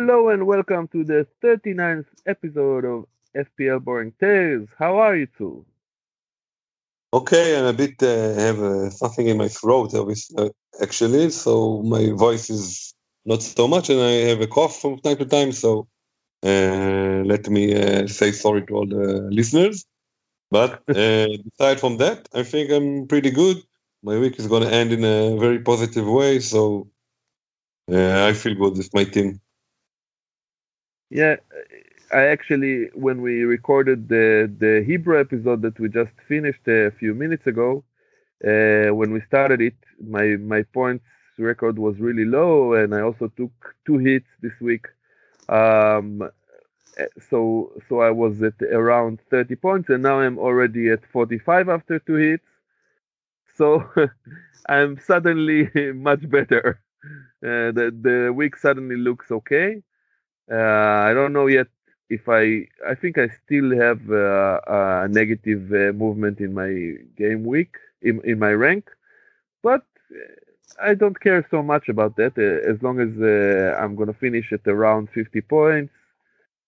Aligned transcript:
Hello 0.00 0.28
and 0.28 0.46
welcome 0.46 0.86
to 0.86 1.02
the 1.02 1.26
39th 1.42 2.06
episode 2.24 2.84
of 2.84 3.06
FPL 3.34 3.82
Boring 3.82 4.12
Tales. 4.20 4.68
How 4.78 4.98
are 4.98 5.16
you 5.16 5.26
two? 5.26 5.66
Okay, 7.12 7.58
I'm 7.58 7.64
a 7.64 7.72
bit 7.72 8.00
uh, 8.00 8.34
have 8.34 8.60
uh, 8.60 8.90
something 8.90 9.26
in 9.26 9.36
my 9.36 9.48
throat, 9.48 9.92
uh, 9.94 10.48
actually, 10.80 11.30
so 11.30 11.82
my 11.82 12.12
voice 12.12 12.48
is 12.48 12.94
not 13.26 13.42
so 13.42 13.66
much, 13.66 13.90
and 13.90 14.00
I 14.00 14.12
have 14.30 14.40
a 14.40 14.46
cough 14.46 14.80
from 14.80 15.00
time 15.00 15.16
to 15.16 15.26
time. 15.26 15.50
So 15.50 15.88
uh, 16.44 17.24
let 17.32 17.48
me 17.48 17.74
uh, 17.74 18.06
say 18.06 18.30
sorry 18.30 18.66
to 18.66 18.74
all 18.74 18.86
the 18.86 19.26
listeners. 19.32 19.84
But 20.48 20.84
uh, 20.88 21.26
aside 21.54 21.80
from 21.80 21.96
that, 21.96 22.28
I 22.32 22.44
think 22.44 22.70
I'm 22.70 23.08
pretty 23.08 23.32
good. 23.32 23.56
My 24.04 24.16
week 24.16 24.38
is 24.38 24.46
going 24.46 24.62
to 24.62 24.72
end 24.72 24.92
in 24.92 25.02
a 25.02 25.36
very 25.36 25.58
positive 25.58 26.06
way, 26.06 26.38
so 26.38 26.88
I 27.90 28.32
feel 28.34 28.54
good 28.54 28.76
with 28.76 28.94
my 28.94 29.02
team. 29.02 29.40
Yeah, 31.10 31.36
I 32.12 32.26
actually, 32.26 32.88
when 32.94 33.22
we 33.22 33.42
recorded 33.44 34.08
the 34.08 34.52
the 34.64 34.84
Hebrew 34.86 35.18
episode 35.20 35.62
that 35.62 35.78
we 35.80 35.88
just 35.88 36.12
finished 36.28 36.66
a 36.68 36.90
few 36.98 37.14
minutes 37.14 37.46
ago, 37.46 37.84
uh, 38.44 38.94
when 38.94 39.12
we 39.12 39.20
started 39.22 39.60
it, 39.60 39.76
my 40.00 40.36
my 40.36 40.62
points 40.74 41.04
record 41.38 41.78
was 41.78 41.98
really 42.00 42.24
low, 42.26 42.74
and 42.74 42.94
I 42.94 43.00
also 43.02 43.28
took 43.28 43.52
two 43.86 43.98
hits 43.98 44.28
this 44.42 44.58
week. 44.60 44.86
Um, 45.48 46.30
so 47.30 47.72
so 47.88 48.00
I 48.00 48.10
was 48.10 48.42
at 48.42 48.60
around 48.62 49.20
30 49.30 49.56
points, 49.56 49.88
and 49.90 50.02
now 50.02 50.20
I'm 50.20 50.38
already 50.38 50.90
at 50.90 51.04
45 51.06 51.68
after 51.68 51.98
two 52.00 52.16
hits. 52.16 52.46
So 53.56 53.84
I'm 54.68 54.98
suddenly 54.98 55.70
much 55.94 56.28
better. 56.28 56.80
Uh, 57.44 57.72
the 57.78 57.86
the 58.02 58.32
week 58.34 58.56
suddenly 58.56 58.96
looks 58.96 59.30
okay. 59.30 59.82
Uh, 60.50 60.54
I 61.08 61.12
don't 61.14 61.32
know 61.32 61.46
yet 61.46 61.68
if 62.08 62.28
I. 62.28 62.68
I 62.86 62.94
think 62.94 63.18
I 63.18 63.28
still 63.44 63.76
have 63.76 64.00
uh, 64.10 64.60
a 64.66 65.08
negative 65.08 65.70
uh, 65.72 65.92
movement 65.92 66.40
in 66.40 66.54
my 66.54 66.70
game 67.16 67.44
week 67.44 67.76
in 68.02 68.20
in 68.24 68.38
my 68.38 68.52
rank, 68.52 68.90
but 69.62 69.84
I 70.80 70.94
don't 70.94 71.18
care 71.20 71.46
so 71.50 71.62
much 71.62 71.88
about 71.88 72.16
that. 72.16 72.38
as 72.38 72.82
long 72.82 73.00
as 73.00 73.12
I'm 73.80 73.94
gonna 73.96 74.14
finish 74.14 74.52
at 74.52 74.66
around 74.66 75.10
50 75.10 75.40
points, 75.42 75.92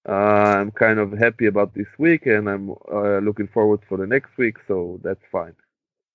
I'm 0.05 0.71
kind 0.73 0.99
of 0.99 1.13
happy 1.13 1.47
about 1.47 1.75
this 1.75 1.89
week, 1.99 2.27
and 2.27 2.49
I'm 2.49 2.75
looking 3.25 3.49
forward 3.49 3.81
for 3.89 3.97
the 3.97 4.07
next 4.07 4.37
week. 4.37 4.57
So 4.69 5.01
that's 5.03 5.25
fine. 5.33 5.55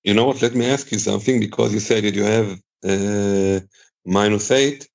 You 0.03 0.13
know 0.13 0.25
what? 0.25 0.41
Let 0.41 0.53
me 0.53 0.69
ask 0.69 0.91
you 0.91 0.99
something 0.99 1.39
because 1.39 1.73
you 1.73 1.79
said 1.79 2.03
that 2.03 2.13
you 2.13 2.25
have 2.25 2.61
uh, 2.83 3.65
minus 4.05 4.51
eight. 4.51 4.87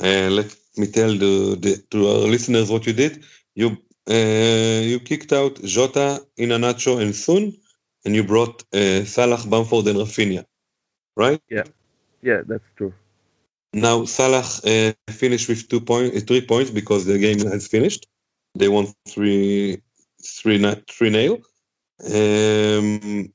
Uh, 0.00 0.28
let 0.30 0.54
me 0.76 0.86
tell 0.86 1.10
the, 1.10 1.56
the, 1.60 1.82
to 1.90 2.08
our 2.08 2.28
listeners 2.28 2.70
what 2.70 2.86
you 2.86 2.92
did. 2.92 3.24
You 3.54 3.78
uh, 4.08 4.80
you 4.82 5.00
kicked 5.00 5.32
out 5.32 5.62
Jota, 5.62 6.20
Iheanacho, 6.38 7.00
and 7.00 7.14
Son, 7.14 7.52
and 8.04 8.14
you 8.14 8.24
brought 8.24 8.64
uh, 8.74 9.04
Salah, 9.04 9.38
Bamford, 9.46 9.86
and 9.86 9.98
Raphinha, 9.98 10.44
right? 11.16 11.40
Yeah, 11.48 11.64
yeah, 12.22 12.42
that's 12.46 12.64
true. 12.76 12.92
Now 13.72 14.04
Salah 14.04 14.44
uh, 14.64 14.92
finished 15.10 15.48
with 15.48 15.68
two 15.68 15.80
point, 15.80 16.16
uh, 16.16 16.20
three 16.20 16.44
points 16.46 16.70
because 16.70 17.06
the 17.06 17.18
game 17.18 17.38
has 17.40 17.68
finished. 17.68 18.06
They 18.54 18.68
won 18.68 18.88
three, 19.08 19.80
three, 20.22 20.58
three 20.90 21.10
nail. 21.10 21.38
Um, 22.04 23.32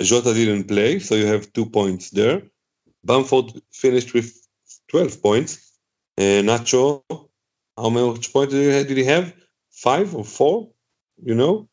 Jota 0.00 0.32
didn't 0.32 0.64
play, 0.64 1.00
so 1.00 1.16
you 1.16 1.26
have 1.26 1.52
two 1.52 1.66
points 1.66 2.10
there. 2.10 2.42
Bamford 3.04 3.60
finished 3.72 4.14
with 4.14 4.32
12 4.88 5.22
points. 5.22 5.67
Uh, 6.18 6.42
Nacho, 6.42 7.04
how 7.76 7.90
much 7.90 8.32
points 8.32 8.52
did 8.52 8.62
he, 8.62 8.76
have? 8.76 8.88
did 8.88 8.96
he 8.96 9.04
have? 9.04 9.32
Five 9.70 10.16
or 10.16 10.24
four? 10.24 10.70
You 11.22 11.36
know? 11.36 11.68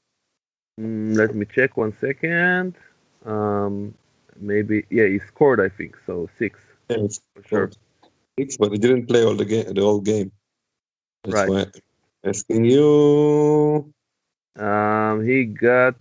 Mm, 0.80 1.18
let 1.18 1.34
me 1.34 1.48
check 1.48 1.78
one 1.78 1.98
second. 2.00 2.76
Um, 3.26 3.96
maybe 4.40 4.86
yeah, 4.92 5.08
he 5.08 5.18
scored. 5.18 5.60
I 5.60 5.70
think 5.70 5.98
so. 6.06 6.30
Six. 6.38 6.60
Yeah, 6.90 7.08
for 7.34 7.48
sure. 7.48 7.72
Six, 8.38 8.58
but 8.58 8.72
he 8.72 8.78
didn't 8.78 9.08
play 9.08 9.26
all 9.26 9.34
the 9.34 9.46
game. 9.46 9.74
The 9.74 9.82
whole 9.82 10.02
game. 10.02 10.32
That's 11.24 11.34
right. 11.34 11.50
Why 11.50 11.62
I'm 11.62 11.72
asking 12.24 12.66
you. 12.66 13.92
Um, 14.58 15.26
he 15.26 15.46
got 15.46 15.96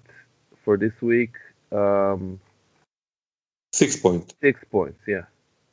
for 0.64 0.76
this 0.76 1.00
week. 1.00 1.32
Um, 1.72 2.40
six 3.72 3.96
points. 3.96 4.34
Six 4.42 4.60
points. 4.70 5.00
Yeah. 5.06 5.24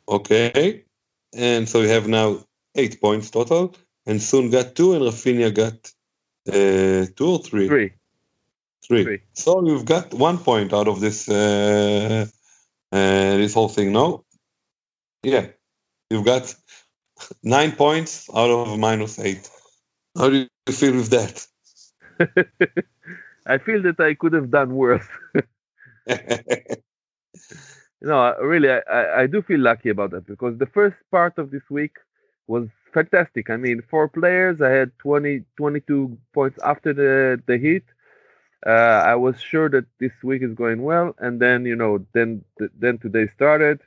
Okay. 0.07 0.85
And 1.33 1.67
so 1.67 1.81
you 1.81 1.89
have 1.89 2.07
now 2.07 2.45
eight 2.75 3.01
points 3.01 3.29
total, 3.29 3.75
and 4.05 4.21
Son 4.21 4.49
got 4.49 4.75
two, 4.75 4.93
and 4.93 5.03
Raphinha 5.03 5.53
got 5.53 5.91
uh, 6.47 7.05
two 7.15 7.27
or 7.27 7.39
three? 7.39 7.67
Three. 7.67 7.93
Three. 8.87 9.03
Three. 9.03 9.21
So 9.33 9.65
you've 9.65 9.85
got 9.85 10.13
one 10.13 10.37
point 10.37 10.73
out 10.73 10.87
of 10.87 10.99
this 10.99 11.29
uh, 11.29 12.25
uh, 12.91 13.37
this 13.37 13.53
whole 13.53 13.69
thing. 13.69 13.91
No, 13.91 14.25
yeah, 15.23 15.47
you've 16.09 16.25
got 16.25 16.53
nine 17.43 17.73
points 17.73 18.29
out 18.34 18.49
of 18.49 18.79
minus 18.79 19.19
eight. 19.19 19.49
How 20.17 20.29
do 20.29 20.47
you 20.67 20.73
feel 20.73 20.96
with 20.96 21.09
that? 21.09 21.47
I 23.46 23.57
feel 23.57 23.81
that 23.84 23.99
I 23.99 24.13
could 24.13 24.34
have 24.34 24.51
done 24.51 24.75
worse. 24.75 25.05
no, 28.01 28.35
really, 28.41 28.69
I, 28.69 29.22
I 29.22 29.28
do 29.28 29.41
feel 29.41 29.59
lucky 29.59 29.90
about 29.90 30.11
that 30.11 30.25
because 30.25 30.57
the 30.57 30.66
first 30.66 30.96
part 31.11 31.37
of 31.37 31.51
this 31.51 31.63
week 31.69 31.97
was 32.47 32.67
fantastic. 32.93 33.49
I 33.49 33.58
mean, 33.58 33.82
four 33.90 34.08
players. 34.09 34.61
I 34.61 34.70
had 34.70 34.91
20, 34.99 35.43
22 35.58 36.17
points 36.34 36.59
after 36.64 36.93
the 36.93 37.41
the 37.46 37.58
heat. 37.58 37.84
Uh, 38.66 38.70
I 39.11 39.16
was 39.16 39.40
sure 39.41 39.70
that 39.70 39.85
this 39.99 40.11
week 40.23 40.41
is 40.43 40.53
going 40.53 40.82
well, 40.84 41.16
and 41.20 41.40
then 41.40 41.66
you 41.66 41.76
know, 41.76 42.05
then 42.14 42.43
then 42.78 42.97
today 42.99 43.28
started, 43.35 43.79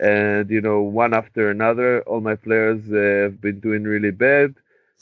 and 0.00 0.48
you 0.50 0.60
know, 0.60 0.82
one 0.82 1.14
after 1.14 1.50
another, 1.50 2.02
all 2.02 2.20
my 2.20 2.36
players 2.36 2.80
uh, 2.92 3.24
have 3.24 3.40
been 3.40 3.60
doing 3.60 3.84
really 3.84 4.10
bad. 4.12 4.54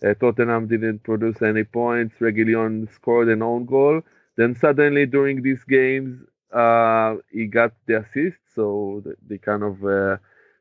Uh, 0.04 0.14
Tottenham 0.14 0.66
didn't 0.68 1.02
produce 1.02 1.42
any 1.42 1.64
points. 1.64 2.16
Reguilon 2.20 2.90
scored 2.92 3.28
an 3.28 3.42
own 3.42 3.66
goal. 3.66 4.02
Then 4.36 4.54
suddenly 4.56 5.06
during 5.06 5.42
these 5.42 5.62
games, 5.64 6.22
uh, 6.52 7.16
he 7.30 7.46
got 7.46 7.72
the 7.86 7.98
assist, 8.00 8.38
so 8.54 9.02
they 9.28 9.38
kind 9.38 9.62
of 9.62 9.84
uh, 9.84 10.16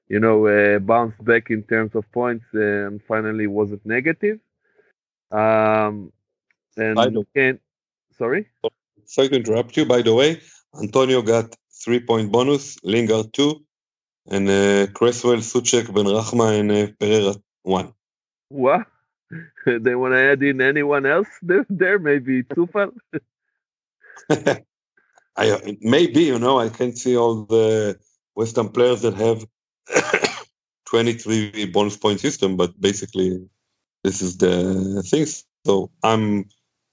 you 0.09 0.19
know, 0.19 0.47
uh, 0.47 0.79
bounced 0.79 1.23
back 1.23 1.51
in 1.51 1.63
terms 1.63 1.95
of 1.95 2.11
points 2.11 2.45
and 2.53 3.01
finally 3.07 3.47
wasn't 3.47 3.85
negative. 3.85 4.39
Um, 5.31 6.11
and 6.75 7.25
can 7.35 7.59
sorry. 8.17 8.47
Sorry 9.05 9.29
to 9.29 9.35
interrupt 9.35 9.77
you. 9.77 9.85
By 9.85 10.01
the 10.01 10.13
way, 10.13 10.41
Antonio 10.81 11.21
got 11.21 11.55
three 11.71 11.99
point 11.99 12.31
bonus, 12.31 12.77
Lingard 12.83 13.31
two, 13.33 13.63
and 14.27 14.49
uh, 14.49 14.87
Cresswell, 14.93 15.37
Soucek, 15.37 15.85
Benrahma, 15.85 16.59
and 16.59 16.71
uh, 16.71 16.87
Pereira 16.99 17.35
one. 17.61 17.93
What? 18.49 18.87
they 19.65 19.93
want 19.93 20.15
to 20.15 20.19
add 20.19 20.41
in 20.41 20.59
anyone 20.59 21.05
else 21.05 21.29
there? 21.69 21.99
Maybe 21.99 22.43
Coufal? 22.43 22.91
I 25.37 25.77
maybe 25.81 26.23
you 26.23 26.39
know 26.39 26.59
I 26.59 26.69
can 26.69 26.95
see 26.95 27.15
all 27.15 27.45
the 27.45 27.99
Western 28.33 28.69
players 28.69 29.03
that 29.03 29.13
have 29.13 29.45
23 30.89 31.65
bonus 31.67 31.97
point 31.97 32.19
system, 32.19 32.57
but 32.57 32.79
basically 32.79 33.49
this 34.03 34.21
is 34.21 34.37
the 34.37 35.03
thing. 35.03 35.25
So 35.65 35.91
I'm 36.03 36.45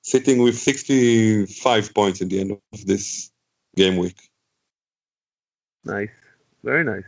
sitting 0.03 0.43
with 0.43 0.59
65 0.59 1.95
points 1.95 2.23
at 2.23 2.29
the 2.29 2.41
end 2.41 2.53
of 2.53 2.87
this 2.87 3.31
game 3.77 3.97
week. 3.97 4.19
Nice, 5.85 6.11
very 6.65 6.85
nice. 6.85 7.05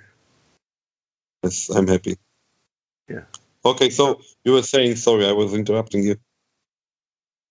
Yes, 1.43 1.69
I'm 1.71 1.87
happy. 1.87 2.17
Yeah. 3.09 3.23
Okay, 3.65 3.91
so 3.91 4.21
you 4.45 4.53
were 4.53 4.63
saying, 4.63 4.97
sorry, 4.97 5.27
I 5.27 5.33
was 5.33 5.55
interrupting 5.55 6.05
you. 6.05 6.17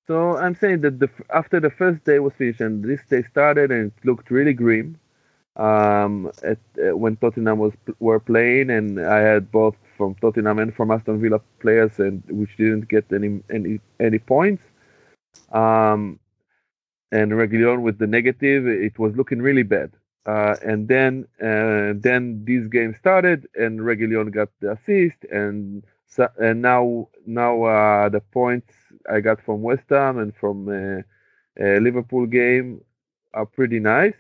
So 0.08 0.38
I'm 0.38 0.56
saying 0.56 0.82
that 0.82 1.00
the, 1.00 1.10
after 1.34 1.60
the 1.60 1.70
first 1.70 2.06
day 2.06 2.20
was 2.20 2.34
finished 2.38 2.62
and 2.62 2.84
this 2.84 3.02
day 3.10 3.24
started 3.30 3.72
and 3.72 3.92
it 3.92 4.06
looked 4.06 4.32
really 4.32 4.54
grim 4.54 5.00
um, 5.58 6.32
at, 6.44 6.60
uh, 6.78 6.96
when 6.96 7.18
Tottenham 7.18 7.58
was 7.60 7.74
were 8.00 8.20
playing 8.20 8.70
and 8.70 9.00
I 9.00 9.20
had 9.20 9.52
both 9.52 9.76
from 9.98 10.16
Tottenham 10.16 10.60
and 10.60 10.74
from 10.74 10.92
Aston 10.92 11.20
Villa 11.20 11.40
players 11.60 12.00
and 12.00 12.24
which 12.30 12.56
didn't 12.58 12.88
get 12.88 13.06
any 13.12 13.42
any 13.52 13.80
any 14.00 14.20
points. 14.20 14.64
Um, 15.52 16.20
and 17.12 17.32
Reguilon 17.32 17.82
with 17.82 17.98
the 17.98 18.08
negative, 18.08 18.68
it 18.68 19.00
was 19.00 19.16
looking 19.16 19.42
really 19.42 19.64
bad. 19.64 19.92
Uh, 20.26 20.56
and 20.64 20.88
then 20.88 21.26
uh, 21.42 21.94
then 21.96 22.44
this 22.46 22.68
game 22.68 22.94
started 22.94 23.48
and 23.56 23.80
Reguilon 23.80 24.32
got 24.32 24.50
the 24.60 24.74
assist 24.74 25.24
and 25.32 25.84
so, 26.06 26.28
and 26.38 26.62
now 26.62 27.08
now 27.26 27.64
uh, 27.64 28.10
the 28.10 28.20
points 28.20 28.74
I 29.10 29.22
got 29.22 29.42
from 29.42 29.62
West 29.62 29.90
Ham 29.90 30.18
and 30.20 30.36
from 30.36 30.68
uh, 30.68 31.02
uh, 31.64 31.78
Liverpool 31.80 32.26
game 32.26 32.82
are 33.34 33.46
pretty 33.46 33.80
nice. 33.80 34.16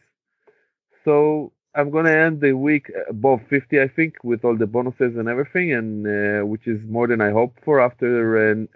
So 1.07 1.54
I'm 1.74 1.89
gonna 1.89 2.12
end 2.12 2.42
the 2.42 2.51
week 2.51 2.92
above 3.07 3.39
50, 3.50 3.80
I 3.80 3.88
think, 3.88 4.15
with 4.25 4.44
all 4.44 4.57
the 4.57 4.68
bonuses 4.68 5.15
and 5.15 5.30
everything, 5.30 5.71
and 5.71 5.89
uh, 6.06 6.45
which 6.45 6.68
is 6.68 6.81
more 6.83 7.07
than 7.07 7.21
I 7.21 7.31
hoped 7.31 7.63
for 7.63 7.80
after 7.80 8.12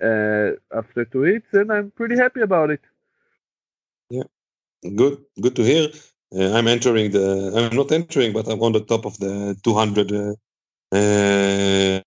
uh, 0.10 0.78
after 0.80 1.04
two 1.04 1.24
hits, 1.24 1.52
and 1.52 1.74
I'm 1.74 1.92
pretty 1.92 2.16
happy 2.16 2.40
about 2.40 2.70
it. 2.70 2.80
Yeah, 4.10 4.28
good, 4.96 5.18
good 5.42 5.58
to 5.58 5.64
hear. 5.64 5.90
Uh, 6.34 6.54
I'm 6.56 6.70
entering 6.70 7.12
the. 7.12 7.52
I'm 7.58 7.76
not 7.76 7.92
entering, 7.92 8.32
but 8.32 8.48
I'm 8.48 8.62
on 8.62 8.72
the 8.72 8.86
top 8.86 9.06
of 9.06 9.18
the 9.20 9.58
200 9.66 10.38
uh, 10.94 12.02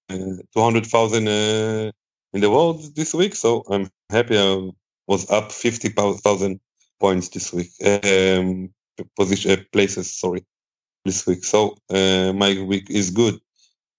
200,000 0.54 1.28
uh, 1.28 1.92
in 2.32 2.40
the 2.40 2.50
world 2.50 2.96
this 2.96 3.12
week. 3.12 3.34
So 3.34 3.62
I'm 3.68 3.90
happy 4.08 4.38
I 4.38 4.70
was 5.06 5.30
up 5.30 5.52
50,000 5.52 6.60
points 6.98 7.28
this 7.28 7.52
week. 7.52 7.72
Um, 7.84 8.72
position 9.16 9.50
uh, 9.52 9.62
places, 9.72 10.12
sorry, 10.12 10.44
this 11.04 11.26
week. 11.26 11.44
So 11.44 11.76
my 11.90 12.62
week 12.62 12.90
is 12.90 13.10
good. 13.10 13.34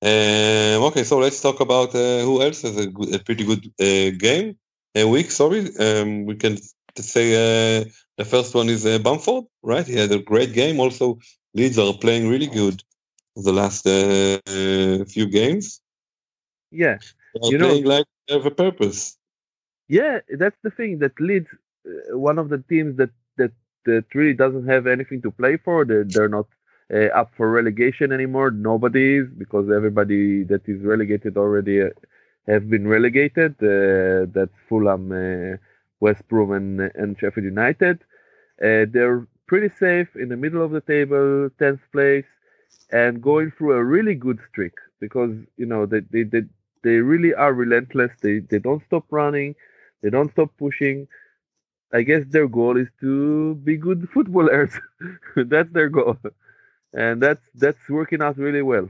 Um, 0.02 0.84
okay, 0.90 1.04
so 1.04 1.18
let's 1.20 1.42
talk 1.42 1.62
about 1.62 1.94
who 1.94 2.42
else 2.42 2.62
has 2.62 2.78
a, 2.78 2.88
good, 2.88 3.16
a 3.16 3.20
pretty 3.20 3.46
good 3.46 3.74
game 4.20 4.58
a 4.94 5.06
week. 5.06 5.32
Sorry, 5.32 5.76
um, 5.78 6.26
we 6.26 6.36
can 6.36 6.58
say 6.98 7.34
uh, 7.34 7.86
the 8.18 8.26
first 8.26 8.54
one 8.56 8.70
is 8.70 8.86
uh, 8.86 9.00
Bamford, 9.00 9.46
right? 9.62 9.86
He 9.86 9.96
had 9.96 10.12
a 10.12 10.20
great 10.20 10.54
game. 10.54 10.80
Also, 10.80 11.20
Leeds 11.54 11.78
are 11.80 11.94
playing 11.94 12.30
really 12.30 12.48
good 12.48 12.82
the 13.36 13.52
last 13.52 13.86
uh, 13.88 15.06
few 15.06 15.28
games. 15.28 15.82
Yeah, 16.72 16.98
you 17.44 17.58
know, 17.58 17.76
like 17.76 18.06
have 18.30 18.46
a 18.46 18.52
purpose. 18.52 19.18
Yeah, 19.88 20.20
that's 20.38 20.58
the 20.64 20.72
thing 20.72 21.00
that 21.00 21.20
Leeds, 21.20 21.48
uh, 21.86 22.18
one 22.18 22.40
of 22.40 22.50
the 22.50 22.58
teams 22.58 22.98
that 22.98 23.12
that 23.38 23.52
that 23.86 24.06
really 24.14 24.34
doesn't 24.34 24.68
have 24.68 24.88
anything 24.88 25.22
to 25.24 25.32
play 25.32 25.58
for. 25.58 25.86
They're, 25.86 26.04
they're 26.06 26.30
not 26.30 26.48
uh, 26.94 27.08
up 27.22 27.32
for 27.38 27.50
relegation 27.52 28.12
anymore. 28.12 28.52
Nobody 28.52 29.18
is 29.18 29.28
because 29.38 29.70
everybody 29.72 30.44
that 30.46 30.68
is 30.68 30.82
relegated 30.84 31.38
already 31.38 31.82
uh, 31.82 31.90
have 32.48 32.70
been 32.70 32.88
relegated. 32.88 33.54
Uh, 33.62 34.26
that's 34.34 34.58
Fulham, 34.70 35.12
uh, 35.12 35.58
West 36.00 36.28
Brom, 36.28 36.52
and 36.52 36.80
and 36.96 37.18
Sheffield 37.20 37.46
United. 37.46 38.02
Uh, 38.62 38.86
they're 38.94 39.28
pretty 39.48 39.70
safe 39.76 40.16
in 40.16 40.30
the 40.30 40.38
middle 40.38 40.64
of 40.64 40.72
the 40.72 40.82
table, 40.82 41.50
tenth 41.60 41.82
place 41.92 42.26
and 42.92 43.22
going 43.22 43.52
through 43.52 43.74
a 43.74 43.84
really 43.84 44.16
good 44.16 44.40
streak 44.50 44.74
because 45.00 45.32
you 45.58 45.66
know 45.66 45.86
they 45.86 46.02
they 46.12 46.24
they, 46.24 46.42
they 46.84 46.96
really 46.98 47.34
are 47.34 47.54
relentless. 47.54 48.12
They 48.22 48.40
they 48.40 48.60
don't 48.60 48.84
stop 48.86 49.06
running, 49.12 49.56
they 50.02 50.10
don't 50.10 50.32
stop 50.32 50.52
pushing. 50.58 51.08
I 51.94 52.02
guess 52.04 52.24
their 52.28 52.48
goal 52.48 52.78
is 52.78 52.90
to 53.02 53.56
be 53.56 53.78
good 53.78 54.10
footballers. 54.14 54.72
that's 55.36 55.72
their 55.72 55.90
goal, 55.90 56.18
and 56.94 57.22
that's 57.22 57.42
that's 57.56 57.90
working 57.90 58.22
out 58.22 58.38
really 58.38 58.62
well. 58.62 58.90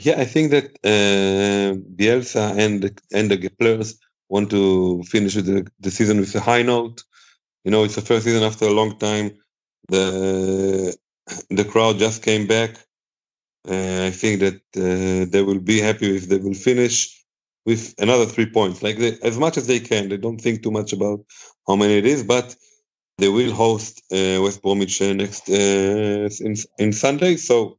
Yeah, 0.00 0.20
I 0.20 0.24
think 0.24 0.50
that 0.50 0.66
uh, 0.84 1.74
Bielsa 1.98 2.44
and 2.64 3.00
and 3.12 3.30
the 3.30 3.48
players 3.48 3.98
want 4.28 4.50
to 4.50 5.02
finish 5.04 5.34
the, 5.34 5.66
the 5.80 5.90
season 5.90 6.20
with 6.20 6.34
a 6.34 6.40
high 6.40 6.62
note. 6.62 7.02
You 7.64 7.70
know, 7.72 7.84
it's 7.84 7.96
the 7.96 8.02
first 8.02 8.24
season 8.24 8.42
after 8.42 8.66
a 8.66 8.72
long 8.80 8.98
time. 8.98 9.32
The 9.88 10.96
the 11.50 11.64
crowd 11.64 11.98
just 11.98 12.22
came 12.22 12.46
back. 12.46 12.72
Uh, 13.68 14.04
I 14.06 14.10
think 14.10 14.40
that 14.40 14.60
uh, 14.76 15.30
they 15.30 15.42
will 15.42 15.60
be 15.60 15.80
happy 15.80 16.16
if 16.16 16.28
they 16.28 16.38
will 16.38 16.54
finish 16.54 17.23
with 17.66 17.94
another 17.98 18.26
three 18.26 18.46
points, 18.46 18.82
like 18.82 18.98
they, 18.98 19.18
as 19.22 19.38
much 19.38 19.56
as 19.56 19.66
they 19.66 19.80
can. 19.80 20.08
They 20.08 20.16
don't 20.16 20.40
think 20.40 20.62
too 20.62 20.70
much 20.70 20.92
about 20.92 21.24
how 21.66 21.76
many 21.76 21.94
it 21.94 22.06
is, 22.06 22.22
but 22.22 22.54
they 23.18 23.28
will 23.28 23.52
host 23.52 24.02
uh, 24.12 24.42
West 24.42 24.62
Bromwich 24.62 25.00
uh, 25.00 25.12
next 25.12 25.48
uh, 25.48 26.28
in, 26.40 26.56
in 26.78 26.92
Sunday. 26.92 27.36
So 27.36 27.78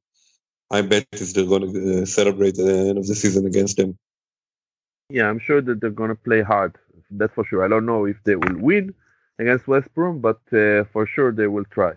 I 0.72 0.82
bet 0.82 1.06
they're 1.12 1.46
going 1.46 1.74
to 1.74 2.02
uh, 2.02 2.06
celebrate 2.06 2.56
the 2.56 2.88
end 2.90 2.98
of 2.98 3.06
the 3.06 3.16
season 3.16 3.46
against 3.46 3.78
them. 3.78 3.98
Yeah, 5.10 5.30
I'm 5.30 5.40
sure 5.40 5.62
that 5.62 5.82
they're 5.82 5.92
going 5.92 6.10
to 6.10 6.16
play 6.16 6.42
hard. 6.42 6.76
That's 7.12 7.34
for 7.34 7.46
sure. 7.46 7.64
I 7.64 7.68
don't 7.68 7.86
know 7.86 8.06
if 8.06 8.18
they 8.24 8.36
will 8.36 8.58
win 8.58 8.96
against 9.38 9.68
West 9.68 9.94
Brom, 9.94 10.20
but 10.20 10.40
for 10.50 11.06
sure 11.06 11.32
they 11.32 11.48
will 11.48 11.66
try. 11.66 11.94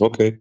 Okay 0.00 0.38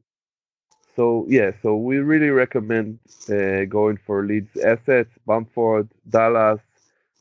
so 0.96 1.26
yeah, 1.30 1.52
so 1.62 1.76
we 1.76 1.98
really 1.98 2.30
recommend 2.30 3.00
uh, 3.30 3.66
going 3.66 3.98
for 4.06 4.26
Leeds 4.26 4.56
assets, 4.58 5.12
Bamford, 5.28 5.90
Dallas, 6.10 6.62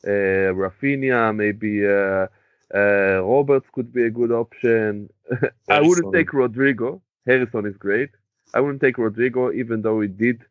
uh, 0.05 0.53
Raphinha, 0.53 1.35
maybe 1.35 1.85
uh, 1.85 2.27
uh, 2.73 3.21
Roberts 3.23 3.67
could 3.73 3.91
be 3.93 4.03
a 4.05 4.09
good 4.09 4.31
option. 4.31 5.09
I 5.69 5.81
wouldn't 5.81 6.13
take 6.13 6.33
Rodrigo. 6.33 7.01
Harrison 7.25 7.65
is 7.65 7.77
great. 7.77 8.11
I 8.53 8.59
wouldn't 8.61 8.81
take 8.81 8.97
Rodrigo, 8.97 9.51
even 9.51 9.81
though 9.81 10.01
he 10.01 10.07
did 10.07 10.41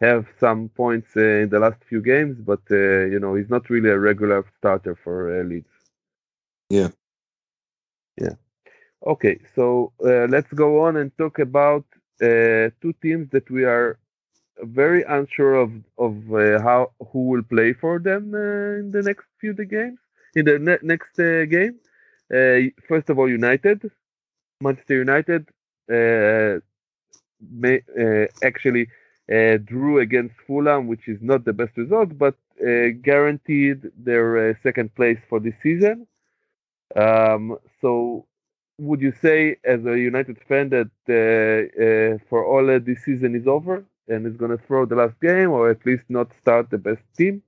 have 0.00 0.26
some 0.38 0.68
points 0.70 1.08
uh, 1.16 1.20
in 1.20 1.48
the 1.48 1.58
last 1.58 1.82
few 1.88 2.00
games, 2.00 2.36
but 2.40 2.60
uh, 2.70 3.04
you 3.12 3.18
know 3.18 3.34
he's 3.34 3.50
not 3.50 3.68
really 3.70 3.90
a 3.90 3.98
regular 3.98 4.44
starter 4.58 4.94
for 4.94 5.40
uh, 5.40 5.44
Leeds. 5.44 5.68
Yeah. 6.70 6.88
Yeah. 8.20 8.34
Okay, 9.06 9.38
so 9.54 9.92
uh, 10.04 10.26
let's 10.26 10.52
go 10.52 10.80
on 10.84 10.96
and 10.96 11.16
talk 11.18 11.38
about 11.38 11.84
uh, 12.22 12.70
two 12.80 12.92
teams 13.02 13.30
that 13.30 13.48
we 13.50 13.64
are 13.64 13.98
very 14.62 15.02
unsure 15.04 15.54
of 15.54 15.70
of 15.98 16.14
uh, 16.32 16.60
how 16.60 16.90
who 17.12 17.26
will 17.28 17.42
play 17.42 17.72
for 17.72 17.98
them 17.98 18.34
uh, 18.34 18.80
in 18.80 18.90
the 18.90 19.02
next 19.02 19.26
few 19.40 19.52
the 19.52 19.64
games 19.64 19.98
in 20.34 20.44
the 20.44 20.58
ne- 20.58 20.82
next 20.82 21.18
uh, 21.18 21.44
game. 21.46 21.74
Uh, 22.32 22.70
first 22.88 23.08
of 23.08 23.18
all, 23.18 23.28
United, 23.28 23.90
Manchester 24.60 24.96
United, 24.96 25.48
may, 25.88 27.80
actually 28.42 28.86
drew 29.64 30.00
against 30.00 30.34
Fulham, 30.46 30.86
which 30.86 31.08
is 31.08 31.18
not 31.22 31.44
the 31.44 31.52
best 31.52 31.76
result, 31.76 32.18
but 32.18 32.36
guaranteed 33.02 33.90
their 33.96 34.58
second 34.62 34.94
place 34.94 35.18
for 35.30 35.40
this 35.40 35.54
season. 35.62 36.06
Um, 36.96 37.56
so 37.80 38.26
would 38.78 39.00
you 39.00 39.12
say, 39.20 39.56
as 39.64 39.84
a 39.84 39.98
United 39.98 40.38
fan, 40.48 40.70
that 40.70 40.90
uh, 41.08 41.82
uh, 41.82 42.18
for 42.28 42.70
uh, 42.70 42.78
this 42.78 43.04
season 43.04 43.34
is 43.34 43.46
over 43.46 43.84
and 44.08 44.26
is 44.26 44.36
going 44.36 44.56
to 44.56 44.64
throw 44.66 44.86
the 44.86 44.94
last 44.94 45.20
game, 45.20 45.50
or 45.50 45.70
at 45.70 45.84
least 45.84 46.04
not 46.08 46.32
start 46.40 46.70
the 46.70 46.78
best 46.78 47.02
team? 47.16 47.42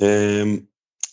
Um, 0.00 0.68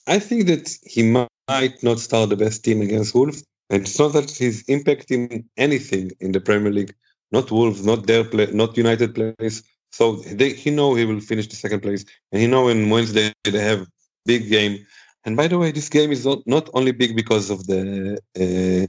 I 0.08 0.20
think 0.20 0.48
that 0.48 0.78
he 0.84 1.02
might 1.04 1.82
not 1.82 2.00
start 2.00 2.30
the 2.30 2.36
best 2.36 2.64
team 2.64 2.82
against 2.82 3.16
Wolves, 3.16 3.44
and 3.70 3.82
it's 3.84 3.98
not 3.98 4.14
that 4.14 4.30
he's 4.30 4.64
impacting 4.66 5.46
anything 5.58 6.12
in 6.20 6.32
the 6.32 6.40
Premier 6.40 6.72
League. 6.72 6.94
Not 7.32 7.50
Wolves, 7.50 7.86
not 7.86 8.06
their 8.06 8.24
play, 8.24 8.48
not 8.52 8.78
United 8.78 9.16
place. 9.16 9.64
So 9.92 10.18
they, 10.18 10.54
he 10.54 10.72
know 10.72 10.94
he 10.94 11.06
will 11.06 11.22
finish 11.22 11.48
the 11.48 11.56
second 11.56 11.82
place, 11.82 12.06
and 12.32 12.42
he 12.42 12.48
know 12.48 12.70
on 12.70 12.90
Wednesday 12.90 13.32
they 13.44 13.60
have 13.60 13.88
big 14.26 14.50
game. 14.50 14.86
And 15.26 15.36
by 15.36 15.48
the 15.48 15.58
way, 15.58 15.72
this 15.72 15.90
game 15.90 16.12
is 16.12 16.26
not, 16.46 16.70
only 16.74 16.92
big 16.92 17.16
because 17.16 17.50
of 17.50 17.66
the 17.66 18.20
uh, 18.40 18.86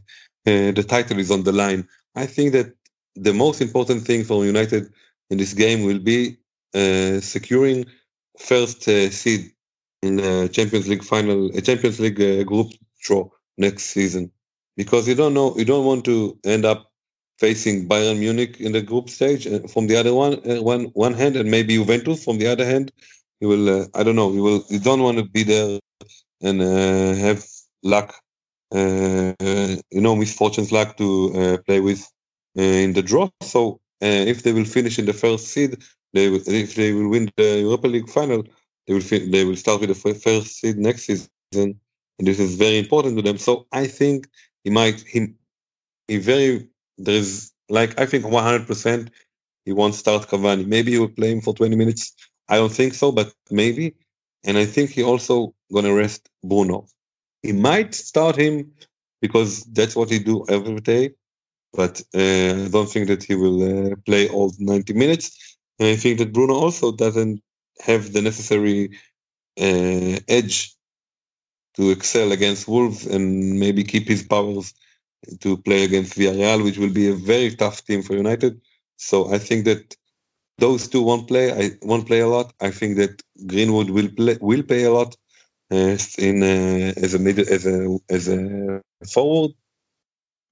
uh, 0.49 0.71
the 0.73 0.85
title 0.87 1.19
is 1.19 1.31
on 1.31 1.43
the 1.43 1.53
line. 1.53 1.89
I 2.15 2.27
think 2.27 2.53
that 2.53 2.75
the 3.15 3.33
most 3.33 3.61
important 3.61 4.05
thing 4.05 4.25
for 4.25 4.45
United 4.45 4.93
in 5.31 5.39
this 5.39 5.55
game 5.55 5.85
will 5.85 5.99
be 5.99 6.37
uh, 6.75 7.21
securing 7.21 7.87
first 8.39 8.87
uh, 8.87 9.11
seed 9.11 9.53
in 10.03 10.17
the 10.17 10.49
Champions 10.53 10.87
League 10.89 11.03
final, 11.03 11.51
a 11.57 11.61
Champions 11.63 11.99
League 11.99 12.21
uh, 12.21 12.45
group 12.45 12.69
draw 13.03 13.29
next 13.57 13.85
season, 13.85 14.31
because 14.77 15.09
you 15.09 15.15
don't 15.15 15.35
know, 15.35 15.57
you 15.57 15.65
don't 15.65 15.87
want 15.87 16.05
to 16.05 16.39
end 16.45 16.65
up 16.67 16.93
facing 17.39 17.89
Bayern 17.89 18.19
Munich 18.19 18.61
in 18.61 18.73
the 18.73 18.83
group 18.83 19.09
stage 19.11 19.47
uh, 19.47 19.61
from 19.67 19.87
the 19.87 19.97
other 19.97 20.15
one, 20.15 20.35
one 20.63 20.85
one 20.93 21.15
hand, 21.15 21.37
and 21.37 21.51
maybe 21.51 21.75
Juventus 21.75 22.23
from 22.23 22.39
the 22.39 22.49
other 22.49 22.67
hand. 22.67 22.93
You 23.41 23.49
will, 23.49 23.89
I 23.95 24.03
don't 24.03 24.17
know, 24.17 24.33
you 24.33 24.43
will, 24.43 24.65
you 24.69 24.79
don't 24.79 25.03
want 25.03 25.19
to 25.19 25.25
be 25.25 25.43
there 25.43 25.79
and 26.43 26.61
uh, 26.63 27.15
have 27.15 27.45
luck, 27.83 28.15
uh, 28.73 29.33
you 29.91 30.01
know, 30.01 30.17
misfortunes 30.17 30.73
luck 30.73 30.97
to 30.97 31.59
play 31.67 31.81
with 31.81 32.07
in 32.55 32.93
the 32.93 33.03
draw. 33.03 33.29
So 33.43 33.81
if 34.01 34.43
they 34.43 34.53
will 34.53 34.65
finish 34.65 34.99
in 34.99 35.07
the 35.07 35.13
first 35.13 35.49
seed, 35.49 35.79
they 36.13 36.29
will, 36.31 36.41
if 36.47 36.75
they 36.75 36.93
will 36.93 37.09
win 37.09 37.31
the 37.37 37.61
Europa 37.61 37.89
League 37.89 38.09
final, 38.09 38.45
they 38.87 38.95
will 38.95 39.03
they 39.03 39.45
will 39.45 39.57
start 39.57 39.81
with 39.81 39.91
the 39.91 40.15
first 40.15 40.59
seed 40.59 40.77
next 40.79 41.05
season, 41.05 41.29
and 41.55 41.75
this 42.19 42.39
is 42.39 42.55
very 42.57 42.79
important 42.79 43.17
to 43.17 43.23
them. 43.23 43.39
So 43.39 43.67
I 43.73 43.87
think 43.87 44.29
he 44.65 44.71
might 44.71 45.01
he 45.01 45.35
he 46.09 46.19
very 46.19 46.69
there 46.99 47.15
is 47.15 47.53
like 47.69 47.99
I 48.01 48.07
think 48.07 48.25
100 48.27 48.67
percent 48.67 49.11
he 49.65 49.73
won't 49.73 49.95
start 49.95 50.29
Cavani. 50.29 50.67
Maybe 50.67 50.93
he 50.93 50.99
will 50.99 51.09
play 51.09 51.33
him 51.33 51.41
for 51.41 51.55
20 51.55 51.77
minutes. 51.77 52.15
I 52.49 52.57
don't 52.57 52.73
think 52.73 52.95
so, 52.95 53.13
but 53.13 53.33
maybe. 53.51 53.95
And 54.45 54.59
I 54.59 54.67
think 54.67 54.91
he 54.91 55.03
also 55.03 55.55
gonna 55.73 55.95
rest 55.95 56.29
Bruno. 56.45 56.87
He 57.43 57.53
might 57.53 57.95
start 57.95 58.37
him 58.37 58.73
because 59.23 59.65
that's 59.65 59.97
what 59.97 60.11
he 60.11 60.19
do 60.21 60.45
every 60.49 60.81
day. 60.81 61.13
But 61.73 62.03
uh, 62.15 62.19
I 62.67 62.69
don't 62.71 62.91
think 62.91 63.09
that 63.09 63.25
he 63.25 63.35
will 63.37 63.93
uh, 63.93 63.97
play 64.07 64.29
all 64.29 64.53
90 64.59 64.95
minutes. 64.95 65.59
And 65.79 65.89
I 65.89 65.97
think 65.97 66.19
that 66.19 66.33
Bruno 66.33 66.55
also 66.55 66.93
doesn't 66.93 67.43
have 67.81 68.13
the 68.13 68.23
necessary 68.23 68.91
uh, 69.61 70.21
edge 70.29 70.75
to 71.77 71.91
excel 71.91 72.33
against 72.33 72.69
Wolves 72.69 73.07
and 73.07 73.61
maybe 73.61 73.85
keep 73.85 74.09
his 74.09 74.25
powers 74.25 74.75
to 75.41 75.57
play 75.59 75.85
against 75.85 76.15
Villarreal, 76.19 76.65
which 76.65 76.79
will 76.79 76.93
be 76.93 77.09
a 77.09 77.15
very 77.15 77.55
tough 77.57 77.85
team 77.85 78.03
for 78.03 78.15
United. 78.17 78.61
So 78.97 79.33
I 79.33 79.39
think 79.39 79.65
that 79.67 79.97
those 80.59 80.89
two 80.89 81.03
won't 81.03 81.29
play. 81.29 81.53
I 81.53 81.71
won't 81.83 82.07
play 82.07 82.21
a 82.21 82.29
lot. 82.29 82.53
I 82.61 82.71
think 82.71 82.97
that 82.97 83.23
Greenwood 83.47 83.91
will 83.91 84.09
play 84.09 84.39
will 84.41 84.63
play 84.63 84.85
a 84.85 84.93
lot 84.93 85.17
uh, 85.71 85.97
in 86.19 86.43
uh, 86.43 86.93
as 86.97 87.15
a 87.15 87.19
middle 87.19 87.47
as 87.51 87.67
a 87.67 87.99
as 88.11 88.29
a 88.29 88.83
forward. 89.13 89.53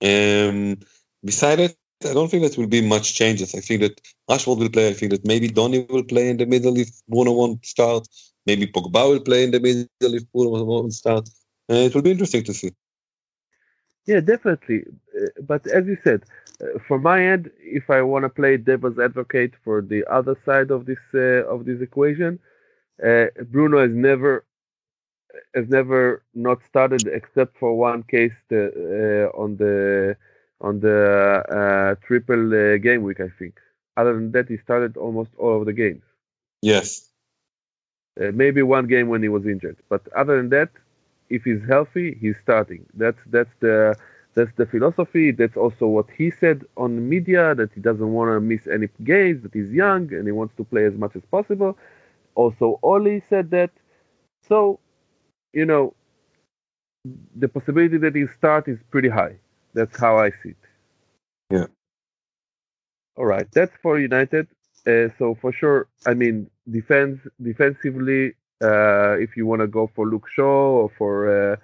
Um, 0.02 0.78
beside 1.24 1.60
it, 1.60 1.76
I 2.04 2.12
don't 2.12 2.30
think 2.30 2.42
that 2.42 2.58
will 2.58 2.66
be 2.66 2.82
much 2.82 3.14
changes. 3.14 3.54
I 3.54 3.60
think 3.60 3.80
that 3.82 4.00
Rashford 4.30 4.58
will 4.58 4.68
play. 4.70 4.88
I 4.88 4.92
think 4.92 5.12
that 5.12 5.24
maybe 5.26 5.48
Donny 5.48 5.86
will 5.88 6.04
play 6.04 6.28
in 6.28 6.36
the 6.36 6.46
middle 6.46 6.76
if 6.78 6.90
Bruno 7.08 7.32
won't 7.32 7.64
start. 7.64 8.06
Maybe 8.46 8.66
Pogba 8.66 9.08
will 9.10 9.20
play 9.20 9.44
in 9.44 9.52
the 9.52 9.60
middle 9.60 10.14
if 10.14 10.30
Bruno 10.32 10.64
won't 10.64 10.92
start. 10.92 11.28
Uh, 11.70 11.86
it 11.86 11.94
will 11.94 12.02
be 12.02 12.10
interesting 12.10 12.44
to 12.44 12.52
see. 12.52 12.72
Yeah, 14.06 14.20
definitely. 14.20 14.84
Uh, 15.18 15.28
but 15.42 15.66
as 15.66 15.86
you 15.86 15.96
said, 16.04 16.24
for 16.86 16.98
my 16.98 17.24
end, 17.24 17.50
if 17.60 17.90
I 17.90 18.02
want 18.02 18.24
to 18.24 18.28
play 18.28 18.56
devil's 18.56 18.98
advocate 18.98 19.52
for 19.64 19.82
the 19.82 20.04
other 20.10 20.36
side 20.44 20.70
of 20.70 20.86
this 20.86 20.98
uh, 21.14 21.44
of 21.46 21.64
this 21.64 21.80
equation, 21.80 22.38
uh, 23.04 23.26
Bruno 23.50 23.80
has 23.80 23.90
never 23.90 24.44
has 25.54 25.68
never 25.68 26.22
not 26.34 26.58
started 26.68 27.08
except 27.08 27.58
for 27.58 27.76
one 27.76 28.04
case 28.04 28.32
the, 28.48 29.30
uh, 29.34 29.36
on 29.36 29.56
the 29.56 30.16
on 30.60 30.80
the 30.80 31.42
uh, 31.50 32.06
triple 32.06 32.78
game 32.78 33.02
week, 33.02 33.20
I 33.20 33.28
think. 33.38 33.58
Other 33.96 34.14
than 34.14 34.32
that, 34.32 34.48
he 34.48 34.56
started 34.58 34.96
almost 34.96 35.30
all 35.36 35.60
of 35.60 35.66
the 35.66 35.72
games. 35.72 36.02
Yes. 36.62 37.10
maybe 38.16 38.62
one 38.62 38.86
game 38.86 39.08
when 39.08 39.22
he 39.22 39.28
was 39.28 39.44
injured, 39.44 39.76
but 39.88 40.02
other 40.16 40.36
than 40.36 40.48
that, 40.50 40.70
if 41.28 41.42
he's 41.44 41.62
healthy, 41.66 42.16
he's 42.20 42.36
starting. 42.42 42.86
That's 42.94 43.18
that's 43.26 43.54
the 43.60 43.96
that's 44.34 44.52
the 44.56 44.66
philosophy. 44.66 45.30
That's 45.30 45.56
also 45.56 45.86
what 45.86 46.06
he 46.16 46.30
said 46.30 46.64
on 46.76 47.08
media 47.08 47.54
that 47.54 47.72
he 47.74 47.80
doesn't 47.80 48.12
want 48.12 48.30
to 48.30 48.40
miss 48.40 48.66
any 48.66 48.88
games, 49.04 49.42
that 49.42 49.54
he's 49.54 49.70
young 49.72 50.12
and 50.12 50.26
he 50.26 50.32
wants 50.32 50.54
to 50.56 50.64
play 50.64 50.84
as 50.84 50.94
much 50.94 51.16
as 51.16 51.22
possible. 51.30 51.78
Also, 52.34 52.78
Ole 52.82 53.20
said 53.28 53.50
that. 53.50 53.70
So, 54.48 54.80
you 55.52 55.64
know, 55.64 55.94
the 57.36 57.48
possibility 57.48 57.98
that 57.98 58.14
he 58.14 58.26
start 58.26 58.68
is 58.68 58.78
pretty 58.90 59.08
high. 59.08 59.36
That's 59.74 59.98
how 59.98 60.18
I 60.18 60.30
see 60.30 60.50
it. 60.50 60.56
Yeah. 61.50 61.66
All 63.16 63.26
right, 63.26 63.46
that's 63.52 63.76
for 63.82 63.98
United. 63.98 64.48
Uh, 64.86 65.08
so 65.18 65.36
for 65.40 65.52
sure, 65.52 65.88
I 66.06 66.14
mean, 66.14 66.50
defense 66.70 67.20
defensively, 67.40 68.34
uh, 68.62 69.16
if 69.18 69.36
you 69.36 69.46
want 69.46 69.60
to 69.60 69.66
go 69.66 69.90
for 69.94 70.06
Luke 70.06 70.28
Shaw 70.28 70.82
or 70.82 70.90
for 70.98 71.52
uh, 71.52 71.56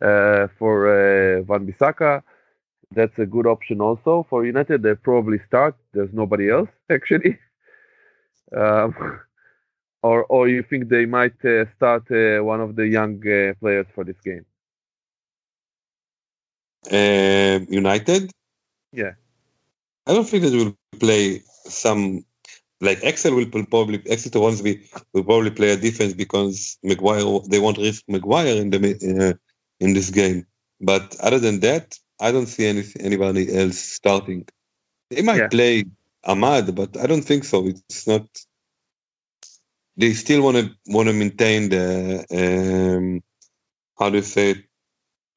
for 0.00 1.42
Van 1.46 1.66
Bissaka, 1.66 2.22
that's 2.94 3.18
a 3.18 3.26
good 3.26 3.46
option 3.46 3.80
also 3.80 4.26
for 4.30 4.44
United. 4.44 4.82
They 4.82 4.94
probably 4.94 5.38
start. 5.46 5.76
There's 5.92 6.12
nobody 6.12 6.50
else 6.50 6.68
actually. 6.90 7.38
Um, 8.56 8.94
or 10.02 10.24
or 10.24 10.48
you 10.48 10.62
think 10.62 10.88
they 10.88 11.06
might 11.06 11.44
uh, 11.44 11.64
start 11.76 12.04
uh, 12.10 12.42
one 12.44 12.60
of 12.60 12.76
the 12.76 12.86
young 12.86 13.16
uh, 13.26 13.54
players 13.60 13.86
for 13.94 14.04
this 14.04 14.20
game? 14.24 14.44
United. 17.68 18.30
Yeah. 18.92 19.12
I 20.06 20.12
don't 20.12 20.28
think 20.28 20.44
they 20.44 20.56
will 20.56 20.76
play 21.00 21.40
some 21.64 22.24
like 22.80 23.02
Axel 23.02 23.34
will 23.34 23.46
probably 23.46 24.02
Exeter 24.06 24.38
Hornsby 24.38 24.82
will 25.14 25.24
probably 25.24 25.50
play 25.50 25.70
a 25.70 25.76
defense 25.76 26.12
because 26.12 26.78
Maguire 26.82 27.40
they 27.48 27.58
won't 27.58 27.78
risk 27.78 28.04
Maguire 28.08 28.60
in 28.60 28.70
the 28.70 28.78
uh, 29.30 29.32
in 29.84 29.92
this 29.92 30.10
game. 30.10 30.46
But 30.80 31.16
other 31.20 31.38
than 31.38 31.60
that, 31.60 31.98
I 32.20 32.32
don't 32.32 32.46
see 32.54 32.66
any 32.66 32.84
anybody 33.08 33.44
else 33.60 33.78
starting. 33.78 34.46
They 35.10 35.22
might 35.22 35.42
yeah. 35.42 35.48
play 35.48 35.84
Amad, 36.26 36.74
but 36.74 36.96
I 36.96 37.06
don't 37.06 37.26
think 37.30 37.44
so. 37.44 37.66
It's 37.66 38.06
not. 38.06 38.26
They 39.96 40.12
still 40.14 40.42
want 40.42 40.56
to 40.56 40.64
want 40.86 41.08
to 41.08 41.14
maintain 41.14 41.68
the 41.74 41.86
um, 42.40 43.22
how 43.98 44.10
do 44.10 44.16
you 44.16 44.22
say 44.36 44.50
it? 44.52 44.60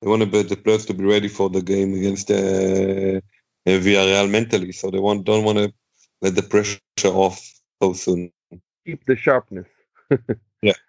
They 0.02 0.08
want 0.08 0.22
to 0.22 0.28
be 0.28 0.44
the 0.44 0.58
players 0.58 0.86
to 0.88 0.94
be 0.94 1.04
ready 1.04 1.28
for 1.28 1.50
the 1.50 1.62
game 1.62 1.94
against 1.94 2.32
uh, 2.32 3.20
Villarreal 3.68 4.30
mentally, 4.30 4.72
so 4.72 4.90
they 4.90 5.00
want 5.00 5.26
don't 5.26 5.44
want 5.44 5.58
to 5.60 5.74
let 6.22 6.36
the 6.36 6.44
pressure 6.54 6.80
off 7.06 7.40
so 7.82 7.94
soon. 7.94 8.32
Keep 8.86 9.06
the 9.06 9.16
sharpness. 9.16 9.68
yeah. 10.62 10.80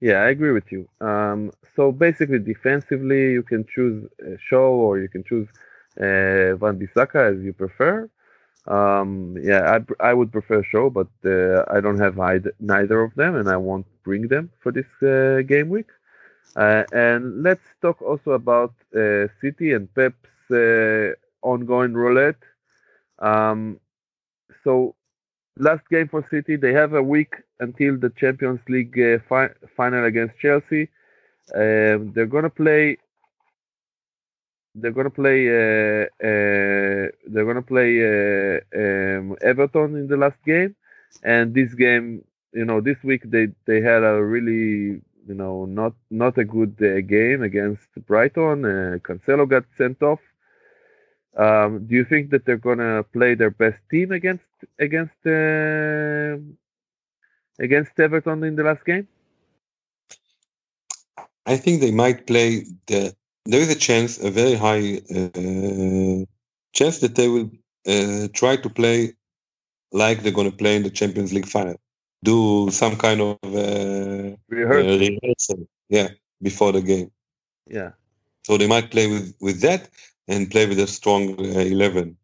Yeah, 0.00 0.20
I 0.22 0.28
agree 0.30 0.52
with 0.52 0.70
you. 0.70 0.88
Um, 1.00 1.50
so 1.76 1.90
basically, 1.92 2.38
defensively, 2.38 3.32
you 3.32 3.42
can 3.42 3.64
choose 3.66 4.08
Shaw 4.38 4.68
or 4.68 4.98
you 4.98 5.08
can 5.08 5.24
choose 5.24 5.48
uh, 5.98 6.56
Van 6.60 6.78
Bissaka 6.78 7.32
as 7.36 7.42
you 7.42 7.52
prefer. 7.52 8.08
Um, 8.66 9.36
yeah, 9.42 9.78
I, 10.00 10.10
I 10.10 10.14
would 10.14 10.32
prefer 10.32 10.62
Shaw, 10.64 10.90
but 10.90 11.08
uh, 11.24 11.64
I 11.70 11.80
don't 11.80 12.00
have 12.00 12.18
either, 12.18 12.54
neither 12.60 13.02
of 13.02 13.14
them, 13.14 13.36
and 13.36 13.48
I 13.48 13.56
won't 13.56 13.86
bring 14.04 14.28
them 14.28 14.50
for 14.62 14.72
this 14.72 14.86
uh, 15.02 15.42
game 15.46 15.68
week. 15.70 15.88
Uh, 16.56 16.84
and 16.92 17.42
let's 17.42 17.64
talk 17.82 18.02
also 18.02 18.32
about 18.32 18.74
uh, 18.96 19.26
City 19.40 19.72
and 19.72 19.92
Pep's 19.94 20.50
uh, 20.50 21.12
ongoing 21.42 21.94
roulette. 21.94 22.42
Um, 23.20 23.80
so 24.64 24.94
last 25.58 25.88
game 25.90 26.08
for 26.08 26.26
City, 26.30 26.56
they 26.56 26.72
have 26.72 26.94
a 26.94 27.02
week 27.02 27.34
until 27.60 27.98
the 27.98 28.10
Champions 28.10 28.60
League 28.68 28.98
uh, 29.00 29.18
fi- 29.28 29.54
final 29.76 30.04
against 30.04 30.38
Chelsea. 30.38 30.88
Um, 31.54 32.12
they're 32.14 32.26
gonna 32.26 32.50
play. 32.50 32.98
They're 34.74 34.92
gonna 34.92 35.10
play. 35.10 35.40
Uh, 35.48 36.04
uh, 36.28 37.08
they're 37.30 37.46
gonna 37.50 37.62
play 37.62 37.90
uh, 38.02 38.60
um, 38.82 39.36
Everton 39.42 39.96
in 39.96 40.06
the 40.08 40.16
last 40.16 40.38
game, 40.44 40.74
and 41.22 41.54
this 41.54 41.74
game, 41.74 42.24
you 42.52 42.64
know, 42.64 42.80
this 42.80 43.02
week 43.04 43.22
they 43.30 43.48
they 43.66 43.80
had 43.80 44.02
a 44.04 44.22
really, 44.22 45.00
you 45.28 45.34
know, 45.42 45.64
not 45.66 45.94
not 46.10 46.38
a 46.38 46.44
good 46.44 46.74
uh, 46.82 47.00
game 47.02 47.42
against 47.42 47.88
Brighton. 48.06 48.64
Uh, 48.64 48.98
Cancelo 49.06 49.48
got 49.48 49.64
sent 49.76 50.02
off. 50.02 50.20
Um, 51.36 51.86
do 51.86 51.94
you 51.94 52.04
think 52.04 52.30
that 52.30 52.44
they're 52.44 52.56
gonna 52.56 53.02
play 53.02 53.34
their 53.34 53.50
best 53.50 53.78
team 53.90 54.12
against 54.12 54.44
against 54.78 55.26
uh, 55.26 56.38
against 57.58 57.98
Everton 57.98 58.44
in 58.44 58.56
the 58.56 58.62
last 58.62 58.84
game? 58.84 59.08
I 61.46 61.56
think 61.56 61.80
they 61.80 61.90
might 61.90 62.26
play 62.26 62.64
the. 62.86 63.14
There 63.46 63.60
is 63.60 63.70
a 63.70 63.78
chance, 63.78 64.18
a 64.18 64.30
very 64.30 64.54
high 64.54 65.02
uh, 65.14 66.24
chance 66.72 67.00
that 67.00 67.14
they 67.14 67.28
will 67.28 67.50
uh, 67.86 68.28
try 68.32 68.56
to 68.56 68.70
play 68.70 69.12
like 69.92 70.22
they're 70.22 70.32
going 70.32 70.50
to 70.50 70.56
play 70.56 70.76
in 70.76 70.82
the 70.82 70.90
Champions 70.90 71.32
League 71.32 71.46
final. 71.46 71.76
do 72.24 72.70
some 72.70 72.96
kind 72.96 73.20
of 73.20 73.38
uh, 73.44 74.34
Rehearsal. 74.48 74.98
rehearsal, 74.98 75.68
yeah, 75.88 76.08
before 76.42 76.72
the 76.72 76.80
game. 76.80 77.10
Yeah. 77.68 77.90
So 78.46 78.56
they 78.58 78.66
might 78.66 78.90
play 78.90 79.06
with 79.06 79.34
with 79.40 79.60
that 79.60 79.88
and 80.28 80.50
play 80.50 80.66
with 80.66 80.78
a 80.78 80.86
strong 80.86 81.38
uh, 81.38 81.60
eleven. 81.60 82.16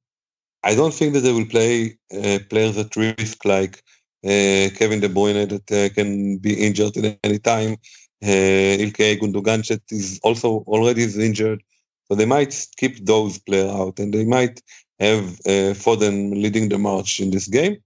I 0.62 0.74
don't 0.74 0.94
think 0.94 1.14
that 1.14 1.20
they 1.20 1.32
will 1.32 1.46
play 1.46 1.98
uh, 2.12 2.38
players 2.48 2.76
at 2.76 2.96
risk 2.96 3.44
like 3.44 3.82
uh, 4.24 4.68
Kevin 4.76 5.00
De 5.00 5.08
Bruyne 5.08 5.48
that 5.48 5.94
can 5.94 6.36
be 6.38 6.66
injured 6.66 6.96
at 6.98 7.18
any 7.24 7.38
time. 7.38 7.76
Ilkay 8.22 9.18
Gundogan 9.18 9.60
is 9.90 10.20
also 10.22 10.64
already 10.66 11.02
is 11.02 11.16
injured. 11.16 11.62
So 12.08 12.14
they 12.14 12.26
might 12.26 12.66
keep 12.76 13.06
those 13.06 13.38
players 13.38 13.70
out 13.70 13.98
and 13.98 14.12
they 14.12 14.24
might 14.24 14.60
have 14.98 15.24
uh, 15.46 15.72
Foden 15.74 16.42
leading 16.42 16.68
the 16.68 16.76
march 16.78 17.20
in 17.20 17.30
this 17.30 17.48
game. 17.48 17.78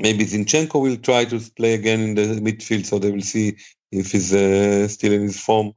Maybe 0.00 0.24
Zinchenko 0.24 0.82
will 0.82 0.96
try 0.96 1.24
to 1.26 1.38
play 1.56 1.74
again 1.74 2.00
in 2.00 2.14
the 2.16 2.22
midfield 2.40 2.84
so 2.86 2.98
they 2.98 3.12
will 3.12 3.22
see 3.22 3.56
if 3.92 4.12
he's 4.12 4.34
uh, 4.34 4.88
still 4.88 5.12
in 5.12 5.22
his 5.22 5.38
form. 5.38 5.72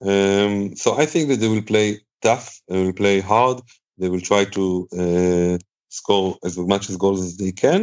Um, 0.00 0.76
so 0.76 0.96
I 0.96 1.06
think 1.06 1.28
that 1.28 1.40
they 1.40 1.48
will 1.48 1.62
play 1.62 2.00
tough, 2.28 2.46
they 2.68 2.78
will 2.84 2.98
play 3.02 3.16
hard, 3.20 3.58
they 3.98 4.08
will 4.12 4.24
try 4.32 4.42
to 4.58 4.64
uh, 5.02 5.56
score 6.00 6.30
as 6.48 6.54
much 6.72 6.84
as 6.90 6.96
goals 7.04 7.22
as 7.28 7.36
they 7.42 7.52
can, 7.52 7.82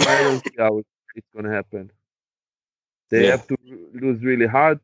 I 0.00 0.22
don't 0.22 0.42
see 0.42 0.54
how 0.58 0.78
it's 1.14 1.28
going 1.32 1.44
to 1.44 1.52
happen. 1.52 1.90
They 3.10 3.24
yeah. 3.24 3.32
have 3.32 3.46
to 3.48 3.56
lose 3.92 4.22
really 4.22 4.46
hard. 4.46 4.80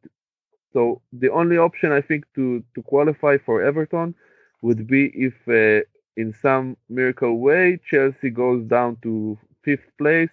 So 0.73 1.03
the 1.13 1.31
only 1.31 1.59
option 1.59 1.91
I 1.91 2.01
think 2.01 2.25
to 2.37 2.63
to 2.75 2.83
qualify 2.83 3.39
for 3.39 3.63
Everton 3.63 4.15
would 4.63 4.87
be 4.87 5.07
if 5.15 5.35
uh, 5.49 5.85
in 6.17 6.33
some 6.35 6.77
miracle 6.89 7.39
way 7.39 7.81
Chelsea 7.91 8.31
goes 8.31 8.65
down 8.67 8.99
to 9.03 9.39
fifth 9.65 9.91
place 9.99 10.31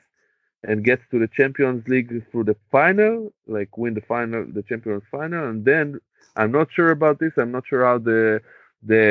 and 0.63 0.83
gets 0.83 1.03
to 1.11 1.19
the 1.19 1.27
Champions 1.27 1.87
League 1.87 2.11
through 2.29 2.43
the 2.43 2.57
final, 2.71 3.33
like 3.47 3.77
win 3.77 3.93
the 3.93 4.01
final, 4.01 4.45
the 4.51 4.63
Champions 4.63 5.03
final, 5.09 5.47
and 5.49 5.65
then 5.65 5.99
I'm 6.35 6.51
not 6.51 6.71
sure 6.71 6.91
about 6.91 7.19
this. 7.19 7.33
I'm 7.37 7.51
not 7.51 7.65
sure 7.67 7.85
how 7.85 7.97
the 7.97 8.41
the 8.83 9.05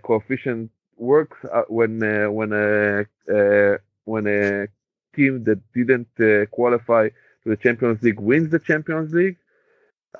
uh, 0.00 0.06
coefficient 0.06 0.70
works 0.96 1.38
uh, 1.52 1.62
when 1.68 2.02
uh, 2.02 2.30
when 2.30 2.52
a 2.52 3.00
uh, 3.30 3.78
when 4.04 4.26
a 4.26 4.68
team 5.14 5.44
that 5.44 5.60
didn't 5.74 6.08
qualify 6.50 7.08
to 7.42 7.48
the 7.50 7.56
Champions 7.56 8.02
League 8.02 8.20
wins 8.20 8.50
the 8.50 8.58
Champions 8.58 9.12
League. 9.12 9.36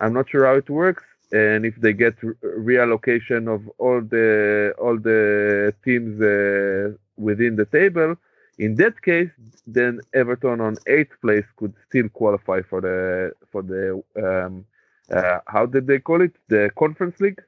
I'm 0.01 0.13
not 0.13 0.29
sure 0.29 0.47
how 0.47 0.55
it 0.55 0.69
works 0.69 1.05
and 1.33 1.65
if 1.65 1.75
they 1.77 1.93
get 1.93 2.19
reallocation 2.21 3.53
of 3.53 3.69
all 3.79 4.01
the 4.03 4.75
all 4.79 4.99
the 4.99 5.75
teams 5.85 6.21
uh, 6.21 6.95
within 7.17 7.57
the 7.57 7.65
table, 7.67 8.15
in 8.59 8.75
that 8.77 9.01
case, 9.03 9.31
then 9.67 10.01
Everton 10.13 10.61
on 10.61 10.77
eighth 10.87 11.15
place 11.23 11.47
could 11.57 11.75
still 11.89 12.09
qualify 12.11 12.61
for 12.63 12.81
the 12.81 13.33
for 13.51 13.63
the 13.63 14.03
um, 14.17 14.65
uh, 15.13 15.39
how 15.47 15.67
did 15.67 15.87
they 15.87 15.99
call 15.99 16.23
it 16.23 16.35
the 16.49 16.71
Conference 16.79 17.21
League? 17.21 17.43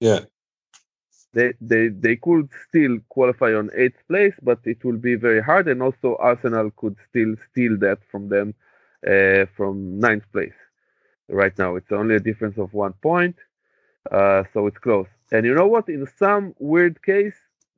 Yeah. 0.00 0.20
They, 1.32 1.52
they 1.60 1.88
they 1.88 2.16
could 2.16 2.48
still 2.68 2.98
qualify 3.08 3.54
on 3.54 3.70
eighth 3.74 4.00
place, 4.06 4.34
but 4.40 4.60
it 4.64 4.84
will 4.84 4.98
be 4.98 5.16
very 5.16 5.42
hard, 5.42 5.66
and 5.66 5.82
also 5.82 6.16
Arsenal 6.20 6.70
could 6.76 6.96
still 7.08 7.34
steal 7.50 7.76
that 7.78 7.98
from 8.10 8.28
them 8.28 8.54
uh, 9.04 9.46
from 9.56 9.98
ninth 9.98 10.30
place 10.32 10.58
right 11.28 11.56
now. 11.58 11.74
It's 11.74 11.90
only 11.90 12.14
a 12.14 12.20
difference 12.20 12.56
of 12.56 12.72
one 12.72 12.92
point, 13.02 13.36
uh, 14.12 14.44
so 14.52 14.68
it's 14.68 14.78
close. 14.78 15.08
And 15.32 15.44
you 15.44 15.54
know 15.54 15.66
what? 15.66 15.88
In 15.88 16.06
some 16.18 16.54
weird 16.60 17.02
case, 17.02 17.34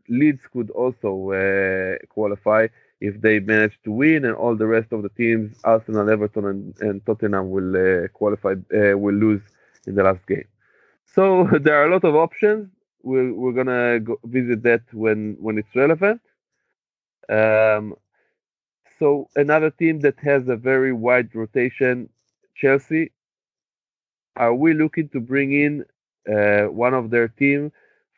Leeds 0.09 0.43
could 0.53 0.71
also 0.71 1.31
uh, 1.31 1.97
qualify 2.11 2.69
if 3.01 3.21
they 3.21 3.41
manage 3.41 3.79
to 3.85 3.91
win, 3.93 4.25
and 4.25 4.35
all 4.35 4.57
the 4.57 4.67
rest 4.67 4.93
of 4.93 5.03
the 5.03 5.11
teams, 5.11 5.57
Arsenal, 5.65 6.09
Everton, 6.11 6.45
and, 6.47 6.75
and 6.81 7.05
Tottenham, 7.07 7.51
will 7.51 7.77
uh, 7.77 8.09
qualify, 8.09 8.53
uh, 8.75 8.97
will 8.99 9.15
lose 9.15 9.43
in 9.87 9.95
the 9.95 10.03
last 10.03 10.27
game. 10.27 10.47
So 11.05 11.49
there 11.63 11.77
are 11.81 11.87
a 11.87 11.91
lot 11.93 12.05
of 12.05 12.15
options. 12.15 12.69
We're, 13.03 13.33
we're 13.35 13.53
gonna 13.53 14.01
go 14.01 14.19
visit 14.25 14.63
that 14.65 14.83
when 14.93 15.37
when 15.41 15.59
it's 15.59 15.75
relevant. 15.75 16.21
Um, 17.29 17.95
so 18.99 19.29
another 19.37 19.71
team 19.71 20.01
that 20.01 20.19
has 20.21 20.49
a 20.49 20.57
very 20.57 20.93
wide 20.93 21.35
rotation, 21.35 22.09
Chelsea, 22.55 23.13
are 24.37 24.55
we 24.55 24.75
looking 24.75 25.09
to 25.11 25.21
bring 25.21 25.53
in 25.53 25.85
uh, 26.33 26.65
one 26.71 26.95
of 26.95 27.11
their 27.11 27.29
team 27.29 27.73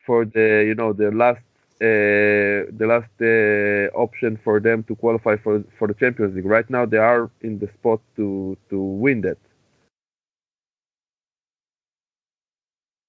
for 0.06 0.24
the 0.24 0.64
you 0.66 0.74
know 0.74 0.92
the 0.92 1.10
last 1.10 1.42
the 1.80 2.86
last 2.86 3.10
uh, 3.20 3.96
option 3.96 4.38
for 4.42 4.60
them 4.60 4.82
to 4.84 4.96
qualify 4.96 5.36
for 5.36 5.62
for 5.78 5.88
the 5.88 5.94
Champions 5.94 6.34
League. 6.34 6.46
Right 6.46 6.68
now, 6.70 6.86
they 6.86 6.98
are 6.98 7.30
in 7.42 7.58
the 7.58 7.68
spot 7.68 8.00
to 8.16 8.56
to 8.70 8.78
win 8.80 9.20
that. 9.22 9.38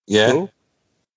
Yeah. 0.07 0.29
So, 0.29 0.49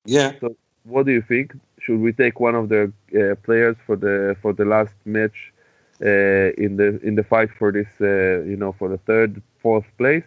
yeah. 0.04 0.32
So, 0.40 0.56
what 0.84 1.06
do 1.06 1.12
you 1.12 1.22
think? 1.22 1.52
Should 1.80 2.00
we 2.00 2.12
take 2.12 2.38
one 2.40 2.54
of 2.54 2.68
the 2.68 2.92
uh, 3.14 3.34
players 3.42 3.76
for 3.86 3.96
the 3.96 4.36
for 4.40 4.52
the 4.52 4.64
last 4.64 4.94
match 5.04 5.52
uh, 6.00 6.52
in 6.56 6.76
the 6.76 7.00
in 7.02 7.14
the 7.14 7.24
fight 7.24 7.50
for 7.58 7.72
this 7.72 7.88
uh, 8.00 8.44
you 8.44 8.56
know 8.56 8.72
for 8.72 8.88
the 8.88 8.98
third 8.98 9.42
fourth 9.60 9.86
place? 9.98 10.24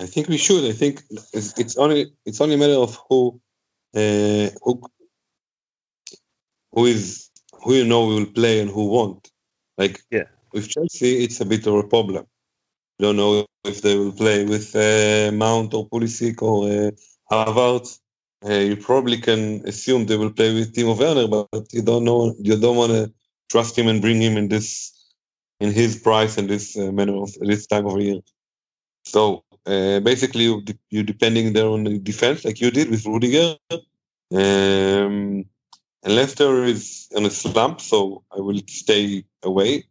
I 0.00 0.06
think 0.06 0.28
we 0.28 0.38
should. 0.38 0.64
I 0.64 0.72
think 0.72 1.02
it's, 1.32 1.76
only 1.76 2.12
it's 2.24 2.40
only 2.40 2.54
a 2.54 2.58
matter 2.58 2.74
of 2.74 2.98
who 3.08 3.40
uh, 3.94 4.48
who 4.62 4.82
who 6.72 6.86
is 6.86 7.30
who 7.62 7.74
you 7.74 7.84
know 7.84 8.06
will 8.06 8.26
play 8.26 8.60
and 8.60 8.70
who 8.70 8.86
won't. 8.86 9.30
Like 9.76 10.00
yeah. 10.10 10.24
with 10.52 10.68
Chelsea, 10.68 11.24
it's 11.24 11.40
a 11.40 11.46
bit 11.46 11.66
of 11.66 11.74
a 11.74 11.84
problem. 11.84 12.26
You 12.98 13.06
don't 13.06 13.16
know 13.16 13.46
if 13.64 13.82
they 13.82 13.96
will 13.96 14.12
play 14.12 14.44
with 14.44 14.74
uh, 14.74 15.30
Mount 15.32 15.74
or 15.74 15.88
Pulisic 15.88 16.42
or 16.42 16.68
uh, 16.68 16.90
Havertz. 17.30 18.00
Uh, 18.44 18.52
you 18.52 18.76
probably 18.76 19.18
can 19.18 19.66
assume 19.66 20.06
they 20.06 20.16
will 20.16 20.32
play 20.32 20.54
with 20.54 20.74
Timo 20.74 20.96
Werner, 20.98 21.26
but 21.26 21.72
you 21.72 21.82
don't 21.82 22.04
know. 22.04 22.34
You 22.38 22.58
don't 22.58 22.76
want 22.76 22.92
to 22.92 23.12
trust 23.50 23.76
him 23.76 23.88
and 23.88 24.00
bring 24.00 24.20
him 24.20 24.36
in 24.36 24.48
this 24.48 24.94
in 25.60 25.72
his 25.72 25.96
price 25.96 26.38
and 26.38 26.48
this 26.48 26.76
uh, 26.76 26.92
manner 26.92 27.16
of 27.22 27.32
this 27.40 27.66
time 27.66 27.86
of 27.86 28.00
year. 28.00 28.20
So 29.04 29.44
uh, 29.66 30.00
basically, 30.00 30.44
you, 30.44 30.62
you 30.90 31.02
depending 31.02 31.52
there 31.52 31.66
on 31.66 31.84
the 31.84 31.98
defense, 31.98 32.44
like 32.44 32.60
you 32.60 32.70
did 32.70 32.90
with 32.90 33.06
Rudiger. 33.06 33.56
Um, 34.30 35.44
and 36.08 36.16
Leicester 36.16 36.64
is 36.64 37.08
in 37.10 37.26
a 37.26 37.30
slump, 37.30 37.82
so 37.82 38.24
I 38.34 38.40
will 38.40 38.58
stay 38.66 39.24
away, 39.42 39.84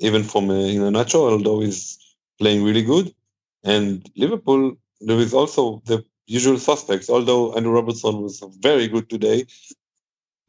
even 0.00 0.24
from 0.24 0.50
uh, 0.50 0.54
Iheanacho, 0.54 1.30
although 1.30 1.60
he's 1.60 2.16
playing 2.40 2.64
really 2.64 2.82
good. 2.82 3.14
And 3.62 4.04
Liverpool, 4.16 4.76
there 5.00 5.18
is 5.18 5.32
also 5.32 5.80
the 5.86 6.04
usual 6.26 6.58
suspects, 6.58 7.08
although 7.08 7.54
Andrew 7.54 7.70
Robertson 7.70 8.20
was 8.22 8.42
very 8.58 8.88
good 8.88 9.08
today. 9.08 9.46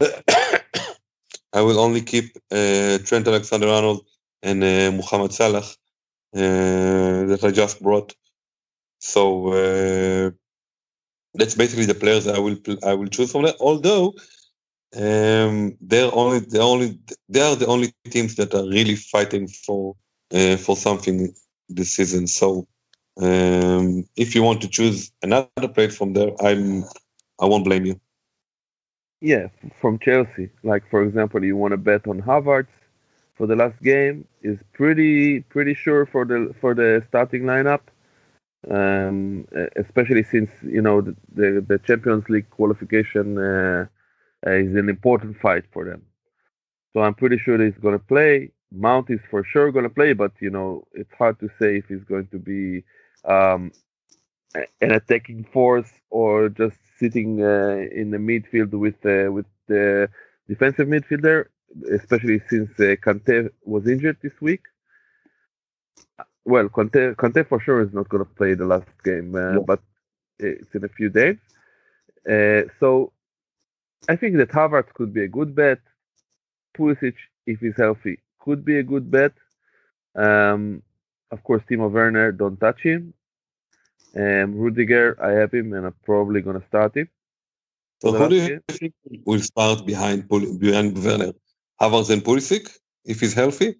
I 0.00 1.60
will 1.60 1.78
only 1.78 2.00
keep 2.02 2.36
uh, 2.50 2.98
Trent 2.98 3.28
Alexander 3.28 3.68
Arnold 3.68 4.04
and 4.42 4.64
uh, 4.64 4.90
Muhammad 4.90 5.32
Salah 5.32 5.64
uh, 6.34 7.26
that 7.30 7.40
I 7.44 7.52
just 7.52 7.80
brought 7.80 8.16
so 8.98 9.48
uh, 9.52 10.30
that's 11.34 11.54
basically 11.54 11.86
the 11.86 11.94
players 11.94 12.26
I 12.26 12.40
will 12.40 12.56
I 12.82 12.94
will 12.94 13.06
choose 13.06 13.30
from 13.30 13.42
that. 13.42 13.56
Although 13.60 14.14
um, 14.96 15.76
they're 15.80 16.14
only 16.14 16.40
the 16.40 16.60
only 16.60 16.98
they 17.28 17.40
are 17.40 17.56
the 17.56 17.66
only 17.66 17.92
teams 18.10 18.36
that 18.36 18.54
are 18.54 18.68
really 18.68 18.96
fighting 18.96 19.48
for 19.48 19.96
uh, 20.32 20.56
for 20.56 20.76
something 20.76 21.34
this 21.68 21.92
season. 21.92 22.26
So 22.26 22.66
um, 23.20 24.04
if 24.16 24.34
you 24.34 24.42
want 24.42 24.62
to 24.62 24.68
choose 24.68 25.10
another 25.22 25.68
player 25.68 25.90
from 25.90 26.12
there, 26.12 26.30
I'm 26.40 26.84
I 27.40 27.46
won't 27.46 27.64
blame 27.64 27.86
you. 27.86 28.00
Yeah, 29.20 29.48
from 29.80 29.98
Chelsea, 29.98 30.50
like 30.62 30.88
for 30.90 31.02
example, 31.02 31.42
you 31.42 31.56
want 31.56 31.72
to 31.72 31.78
bet 31.78 32.06
on 32.06 32.20
Havertz 32.22 32.68
for 33.34 33.46
the 33.46 33.56
last 33.56 33.80
game 33.82 34.26
is 34.42 34.58
pretty 34.72 35.40
pretty 35.40 35.74
sure 35.74 36.06
for 36.06 36.24
the 36.24 36.54
for 36.60 36.74
the 36.74 37.02
starting 37.08 37.42
lineup. 37.42 37.80
Um, 38.70 39.46
especially 39.76 40.22
since 40.22 40.50
you 40.62 40.80
know 40.80 41.02
the, 41.02 41.14
the, 41.34 41.64
the 41.66 41.78
Champions 41.80 42.28
League 42.30 42.48
qualification 42.48 43.36
uh, 43.36 43.86
is 44.46 44.74
an 44.76 44.88
important 44.88 45.38
fight 45.40 45.64
for 45.72 45.84
them. 45.84 46.02
So 46.92 47.00
I'm 47.02 47.14
pretty 47.14 47.38
sure 47.38 47.62
he's 47.62 47.78
going 47.78 47.98
to 47.98 48.04
play. 48.04 48.50
Mount 48.72 49.10
is 49.10 49.20
for 49.30 49.44
sure 49.44 49.72
going 49.72 49.84
to 49.84 49.90
play, 49.90 50.12
but 50.12 50.32
you 50.40 50.50
know 50.50 50.84
it's 50.92 51.12
hard 51.14 51.38
to 51.40 51.48
say 51.58 51.78
if 51.78 51.86
he's 51.88 52.04
going 52.04 52.26
to 52.28 52.38
be 52.38 52.84
um, 53.24 53.72
an 54.80 54.92
attacking 54.92 55.44
force 55.52 55.90
or 56.10 56.48
just 56.48 56.76
sitting 56.98 57.42
uh, 57.42 57.86
in 57.92 58.10
the 58.10 58.18
midfield 58.18 58.70
with 58.70 58.98
uh, 59.04 59.30
with 59.32 59.46
the 59.68 60.08
defensive 60.48 60.88
midfielder, 60.88 61.46
especially 61.92 62.40
since 62.48 62.70
uh, 62.78 62.94
Kante 63.04 63.50
was 63.64 63.86
injured 63.86 64.18
this 64.22 64.40
week. 64.40 64.62
Well, 66.44 66.68
Kante, 66.68 67.16
Kante 67.16 67.48
for 67.48 67.60
sure 67.60 67.80
is 67.80 67.92
not 67.94 68.08
going 68.08 68.24
to 68.24 68.30
play 68.30 68.54
the 68.54 68.66
last 68.66 68.90
game, 69.02 69.34
uh, 69.34 69.52
yeah. 69.54 69.58
but 69.66 69.80
it's 70.38 70.74
in 70.74 70.84
a 70.84 70.88
few 70.88 71.08
days. 71.08 71.38
Uh, 72.28 72.68
so 72.80 73.12
I 74.08 74.16
think 74.16 74.36
that 74.36 74.50
Havertz 74.50 74.92
could 74.92 75.12
be 75.12 75.24
a 75.24 75.28
good 75.28 75.54
bet. 75.54 75.80
Pulisic, 76.76 77.14
if 77.46 77.60
he's 77.60 77.76
healthy, 77.76 78.18
could 78.40 78.64
be 78.64 78.78
a 78.78 78.82
good 78.82 79.10
bet. 79.10 79.32
Um, 80.14 80.82
of 81.30 81.42
course, 81.42 81.62
Timo 81.68 81.90
Werner, 81.90 82.32
don't 82.32 82.58
touch 82.58 82.82
him. 82.82 83.14
Um, 84.16 84.54
Rudiger, 84.54 85.16
I 85.20 85.32
have 85.40 85.52
him, 85.52 85.72
and 85.72 85.86
I'm 85.86 85.94
probably 86.04 86.40
going 86.40 86.60
to 86.60 86.66
start 86.66 86.96
him. 86.96 87.08
So 88.02 88.12
who 88.12 88.28
do 88.28 88.36
you 88.36 88.60
think 88.70 88.92
will 89.24 89.40
start 89.40 89.86
behind 89.86 90.28
behind 90.28 91.02
Werner? 91.02 91.32
Havertz 91.80 92.10
and 92.10 92.22
Pulisic, 92.22 92.70
if 93.04 93.20
he's 93.20 93.34
healthy? 93.34 93.76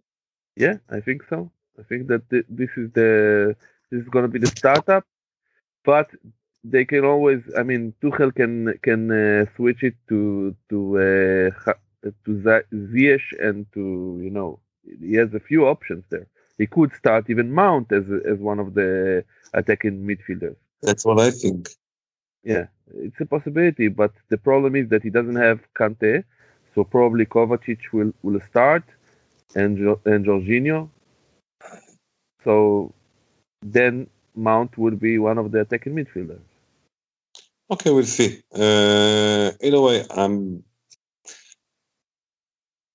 Yeah, 0.56 0.76
I 0.90 1.00
think 1.00 1.22
so. 1.28 1.50
I 1.78 1.82
think 1.82 2.08
that 2.08 2.28
th- 2.30 2.46
this 2.48 2.70
is 2.76 2.90
the 2.92 3.56
this 3.90 4.02
is 4.02 4.08
going 4.08 4.24
to 4.24 4.28
be 4.28 4.38
the 4.38 4.46
startup, 4.46 5.04
but 5.84 6.10
they 6.64 6.84
can 6.84 7.04
always. 7.04 7.42
I 7.56 7.62
mean, 7.62 7.94
Tuchel 8.02 8.34
can 8.34 8.78
can 8.82 9.10
uh, 9.10 9.46
switch 9.56 9.82
it 9.82 9.94
to 10.08 10.56
to 10.70 10.98
uh, 10.98 11.72
to 12.24 12.30
Ziyech 12.74 13.26
and 13.40 13.66
to 13.74 14.18
you 14.22 14.30
know 14.30 14.58
he 15.00 15.14
has 15.14 15.32
a 15.34 15.40
few 15.40 15.66
options 15.66 16.04
there. 16.10 16.26
He 16.58 16.66
could 16.66 16.92
start 16.94 17.28
even 17.28 17.52
Mount 17.52 17.92
as 17.92 18.04
as 18.24 18.38
one 18.38 18.58
of 18.58 18.74
the 18.74 19.24
attacking 19.52 20.04
midfielders. 20.04 20.56
That's 20.82 21.04
what 21.04 21.20
I 21.20 21.30
think. 21.30 21.68
Yeah, 22.42 22.66
it's 22.94 23.20
a 23.20 23.26
possibility, 23.26 23.88
but 23.88 24.12
the 24.28 24.38
problem 24.38 24.76
is 24.76 24.88
that 24.90 25.02
he 25.02 25.10
doesn't 25.10 25.36
have 25.36 25.60
Kante, 25.78 26.24
so 26.74 26.84
probably 26.84 27.26
Kovacic 27.26 27.80
will 27.92 28.12
will 28.22 28.40
start, 28.50 28.84
and 29.54 29.78
and 30.06 30.26
Jorginho. 30.26 30.88
So 32.42 32.92
then 33.62 34.08
Mount 34.34 34.76
would 34.76 35.00
be 35.00 35.18
one 35.18 35.38
of 35.38 35.52
the 35.52 35.60
attacking 35.60 35.94
midfielders. 35.94 36.42
Okay, 37.70 37.90
we'll 37.90 38.04
see. 38.04 38.42
Uh, 38.54 39.52
either 39.62 39.80
way, 39.80 40.04
I'm 40.10 40.64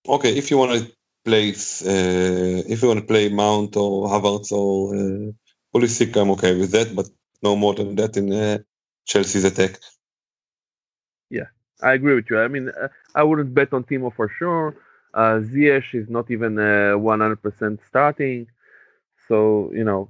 okay. 0.08 0.38
If 0.38 0.52
you 0.52 0.58
want 0.60 0.80
to 0.80 0.92
play, 1.26 1.50
uh, 1.50 2.64
if 2.70 2.82
you 2.82 2.88
want 2.88 3.00
to 3.00 3.06
play 3.06 3.30
Mount 3.30 3.76
or 3.78 4.08
Havertz 4.08 4.52
or 4.52 4.96
uh, 4.96 5.32
Pulisic, 5.74 6.16
I'm 6.16 6.32
okay 6.32 6.56
with 6.56 6.72
that, 6.72 6.96
but 6.96 7.08
no 7.42 7.56
more 7.56 7.74
than 7.74 7.96
that 7.96 8.16
in 8.16 8.32
uh, 8.32 8.60
Chelsea's 9.06 9.46
attack. 9.46 9.80
Yeah, 11.32 11.48
I 11.82 11.94
agree 11.94 12.14
with 12.14 12.30
you. 12.30 12.40
I 12.40 12.48
mean, 12.48 12.70
uh, 12.70 12.90
I 13.16 13.24
wouldn't 13.24 13.56
bet 13.56 13.74
on 13.74 13.86
Timo 13.86 14.14
for 14.14 14.30
sure. 14.30 14.76
Uh, 15.16 15.40
Ziyech 15.40 15.96
is 15.96 16.10
not 16.10 16.30
even 16.30 16.56
100% 16.56 17.80
uh, 17.80 17.84
starting, 17.88 18.46
so 19.28 19.72
you 19.74 19.84
know, 19.84 20.10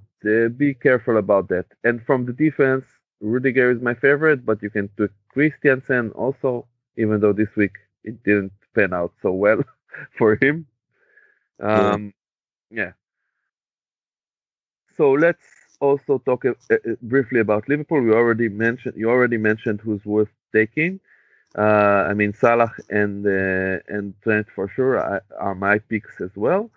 be 0.57 0.73
careful 0.73 1.15
about 1.15 1.47
that. 1.47 1.67
And 1.85 2.03
from 2.05 2.25
the 2.25 2.33
defense, 2.33 2.83
Rudiger 3.21 3.71
is 3.71 3.81
my 3.81 3.93
favorite, 3.93 4.45
but 4.45 4.61
you 4.61 4.69
can 4.69 4.87
put 4.89 5.11
Christensen 5.29 6.11
also, 6.11 6.67
even 6.97 7.19
though 7.19 7.33
this 7.33 7.53
week 7.55 7.73
it 8.03 8.23
didn't 8.23 8.51
pan 8.75 8.93
out 8.93 9.13
so 9.21 9.31
well 9.31 9.63
for 10.17 10.35
him. 10.41 10.65
Um, 11.59 12.13
yeah. 12.69 12.83
yeah. 12.83 12.91
So 14.95 15.11
let's 15.11 15.45
also 15.79 16.19
talk 16.19 16.45
uh, 16.45 16.53
briefly 17.01 17.39
about 17.39 17.67
Liverpool. 17.69 18.01
We 18.01 18.11
already 18.11 18.49
mentioned 18.49 18.95
you 18.97 19.09
already 19.09 19.37
mentioned 19.37 19.81
who's 19.81 20.05
worth 20.05 20.29
taking. 20.53 20.99
Uh, 21.57 22.05
I 22.09 22.13
mean 22.13 22.33
Salah 22.33 22.73
and 22.89 23.25
uh, 23.25 23.79
and 23.87 24.13
Trent 24.23 24.47
for 24.53 24.67
sure 24.69 24.97
are, 24.99 25.23
are 25.39 25.55
my 25.55 25.79
picks 25.79 26.21
as 26.21 26.31
well. 26.35 26.69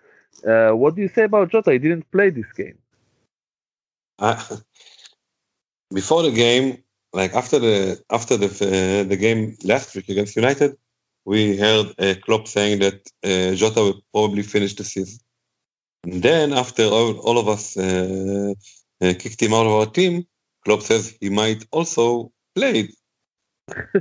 Uh, 0.47 0.71
what 0.71 0.95
do 0.95 1.01
you 1.01 1.09
say 1.09 1.23
about 1.23 1.51
Jota? 1.51 1.71
He 1.71 1.79
didn't 1.79 2.09
play 2.11 2.29
this 2.29 2.51
game. 2.53 2.77
before 5.93 6.23
the 6.23 6.31
game, 6.31 6.83
like 7.13 7.33
after 7.33 7.59
the 7.59 8.01
after 8.09 8.37
the 8.37 8.47
uh, 8.47 9.07
the 9.07 9.17
game 9.17 9.55
last 9.63 9.95
week 9.95 10.09
against 10.09 10.35
United, 10.35 10.75
we 11.25 11.57
heard 11.57 11.87
uh, 11.99 12.15
Klopp 12.21 12.47
saying 12.47 12.79
that 12.79 12.99
uh, 13.23 13.55
Jota 13.55 13.81
will 13.81 14.01
probably 14.11 14.43
finish 14.43 14.75
the 14.75 14.83
season. 14.83 15.19
And 16.03 16.21
then 16.21 16.53
after 16.53 16.83
all, 16.83 17.17
all 17.19 17.37
of 17.37 17.47
us 17.47 17.77
uh, 17.77 18.53
uh, 19.01 19.13
kicked 19.19 19.41
him 19.41 19.53
out 19.53 19.65
of 19.65 19.71
our 19.73 19.85
team, 19.85 20.25
Klopp 20.65 20.81
says 20.81 21.15
he 21.21 21.29
might 21.29 21.65
also 21.71 22.31
play. 22.55 22.89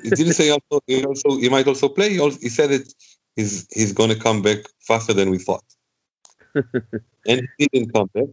he 0.02 0.10
didn't 0.10 0.32
say 0.32 0.50
also 0.50 0.82
he, 0.86 1.04
also 1.04 1.36
he 1.36 1.48
might 1.48 1.68
also 1.68 1.88
play. 1.88 2.10
He, 2.10 2.20
also, 2.20 2.38
he 2.40 2.48
said 2.48 2.70
that 2.70 2.92
he's 3.36 3.66
he's 3.70 3.92
going 3.92 4.10
to 4.10 4.18
come 4.18 4.42
back 4.42 4.58
faster 4.80 5.12
than 5.12 5.30
we 5.30 5.38
thought, 5.38 5.64
and 6.54 7.48
he 7.58 7.68
didn't 7.72 7.92
come 7.92 8.10
back. 8.12 8.30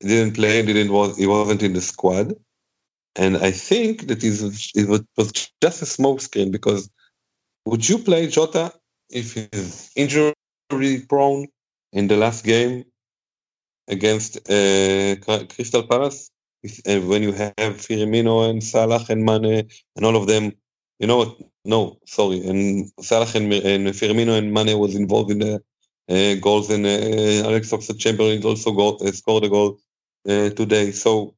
Didn't 0.00 0.34
play. 0.34 0.62
Didn't 0.62 0.92
was 0.92 1.16
he 1.16 1.26
wasn't 1.26 1.62
in 1.62 1.72
the 1.72 1.80
squad, 1.80 2.34
and 3.16 3.36
I 3.36 3.50
think 3.50 4.06
that 4.06 4.22
it 4.22 4.88
was 4.88 5.50
just 5.62 5.82
a 5.82 5.86
smokescreen 5.86 6.52
because 6.52 6.88
would 7.66 7.88
you 7.88 7.98
play 7.98 8.28
Jota 8.28 8.72
if 9.10 9.34
he's 9.34 9.90
injury 9.96 10.34
prone 11.08 11.48
in 11.92 12.06
the 12.06 12.16
last 12.16 12.44
game 12.44 12.84
against 13.88 14.48
uh, 14.48 15.16
Crystal 15.52 15.82
Palace? 15.82 16.30
Uh, 16.64 17.00
when 17.00 17.22
you 17.22 17.32
have 17.32 17.54
Firmino 17.56 18.48
and 18.48 18.62
Salah 18.62 19.04
and 19.08 19.24
Mane 19.24 19.68
and 19.96 20.04
all 20.04 20.16
of 20.16 20.26
them, 20.26 20.52
you 20.98 21.06
know 21.06 21.18
what? 21.18 21.36
No, 21.64 21.98
sorry. 22.06 22.46
And 22.46 22.90
Salah 23.00 23.28
and, 23.34 23.52
and 23.52 23.86
Firmino 23.88 24.36
and 24.38 24.52
Mane 24.52 24.78
was 24.78 24.96
involved 24.96 25.30
in 25.30 25.38
the 25.38 25.62
uh, 26.08 26.40
goals, 26.40 26.70
and 26.70 26.86
uh, 26.86 27.48
Alex 27.48 27.70
Oxlade-Chamberlain 27.70 28.42
also 28.44 28.72
got, 28.72 29.02
uh, 29.02 29.12
scored 29.12 29.44
a 29.44 29.48
goal 29.48 29.78
today. 30.28 30.92
So 30.92 31.34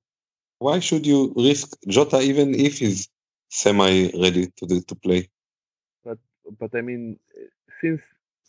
why 0.58 0.80
should 0.80 1.06
you 1.06 1.32
risk 1.36 1.76
Jota 1.88 2.20
even 2.20 2.54
if 2.54 2.78
he's 2.78 3.08
semi 3.48 4.10
ready 4.24 4.48
to 4.58 4.80
to 4.88 4.94
play? 4.94 5.28
But 6.04 6.18
but 6.58 6.74
I 6.74 6.82
mean, 6.82 7.18
since 7.80 8.00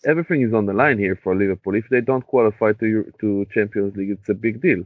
everything 0.06 0.41
is 0.41 0.54
on 0.54 0.65
the 0.65 0.73
line 0.73 0.99
here 0.99 1.15
for 1.15 1.36
Liverpool, 1.36 1.75
if 1.75 1.88
they 1.89 2.01
don't 2.01 2.25
qualify 2.25 2.73
to 2.73 3.12
to 3.21 3.45
Champions 3.54 3.95
League, 3.95 4.12
it's 4.12 4.30
a 4.30 4.34
big 4.34 4.62
deal. 4.62 4.84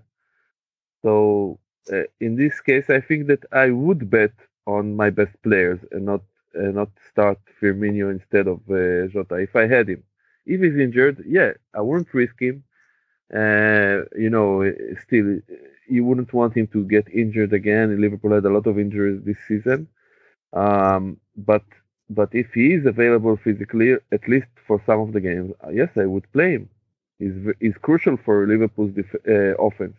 So 1.04 1.60
uh, 1.92 2.04
in 2.20 2.36
this 2.36 2.60
case, 2.62 2.90
I 2.90 3.02
think 3.02 3.28
that 3.28 3.44
I 3.52 3.70
would 3.70 4.10
bet 4.10 4.34
on 4.68 4.96
my 4.96 5.10
best 5.10 5.36
players 5.44 5.80
and 5.92 6.06
not 6.06 6.22
uh, 6.58 6.72
not 6.80 6.90
start 7.12 7.40
Firmino 7.62 8.12
instead 8.12 8.48
of 8.48 8.60
uh, 8.70 9.08
Jota 9.14 9.36
if 9.36 9.56
I 9.56 9.68
had 9.68 9.90
him. 9.90 10.04
If 10.46 10.62
he's 10.62 10.78
injured, 10.78 11.24
yeah, 11.28 11.54
I 11.74 11.82
wouldn't 11.82 12.14
risk 12.14 12.40
him. 12.40 12.64
Uh, 13.34 14.06
you 14.18 14.30
know, 14.30 14.72
still, 15.02 15.40
you 15.88 16.06
wouldn't 16.06 16.34
want 16.34 16.56
him 16.56 16.68
to 16.68 16.84
get 16.86 17.08
injured 17.10 17.54
again. 17.54 18.00
Liverpool 18.00 18.34
had 18.34 18.46
a 18.46 18.50
lot 18.50 18.68
of 18.68 18.78
injuries 18.78 19.22
this 19.24 19.38
season. 19.48 19.88
Um, 20.54 21.18
but 21.36 21.64
but 22.10 22.30
if 22.34 22.54
he 22.54 22.74
is 22.74 22.86
available 22.86 23.36
physically, 23.38 23.94
at 24.12 24.28
least 24.28 24.48
for 24.68 24.82
some 24.86 25.00
of 25.00 25.14
the 25.14 25.22
games, 25.22 25.54
uh, 25.66 25.70
yes, 25.70 25.90
I 25.96 26.06
would 26.06 26.32
play 26.32 26.52
him. 26.52 26.70
He's, 27.20 27.34
he's 27.60 27.78
crucial 27.82 28.18
for 28.18 28.46
Liverpool's 28.46 28.94
def- 28.94 29.28
uh, 29.28 29.56
offense. 29.58 29.96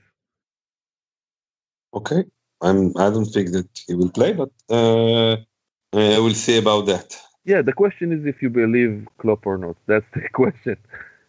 Okay, 1.94 2.24
I'm. 2.60 2.96
I 2.96 3.10
don't 3.10 3.26
think 3.26 3.52
that 3.52 3.68
he 3.86 3.94
will 3.94 4.10
play, 4.10 4.32
but 4.34 4.50
uh, 4.70 5.32
uh, 5.32 5.36
we'll 5.92 6.34
see 6.34 6.58
about 6.58 6.86
that. 6.86 7.18
Yeah, 7.44 7.62
the 7.62 7.72
question 7.72 8.12
is 8.12 8.26
if 8.26 8.42
you 8.42 8.50
believe 8.50 9.06
Klopp 9.18 9.46
or 9.46 9.56
not. 9.56 9.76
That's 9.86 10.06
the 10.12 10.28
question, 10.32 10.76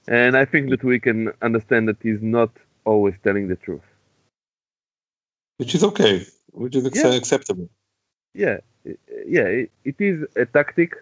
and 0.07 0.37
I 0.37 0.45
think 0.45 0.69
that 0.69 0.83
we 0.83 0.99
can 0.99 1.31
understand 1.41 1.87
that 1.87 1.97
he's 2.01 2.21
not 2.21 2.51
always 2.85 3.15
telling 3.23 3.47
the 3.47 3.55
truth, 3.55 3.87
which 5.57 5.75
is 5.75 5.83
okay, 5.83 6.25
which 6.51 6.75
is 6.75 6.85
yeah. 6.95 7.13
acceptable. 7.13 7.69
Yeah, 8.33 8.57
yeah, 9.25 9.45
it, 9.45 9.71
it 9.83 9.95
is 9.99 10.27
a 10.35 10.45
tactic 10.45 10.93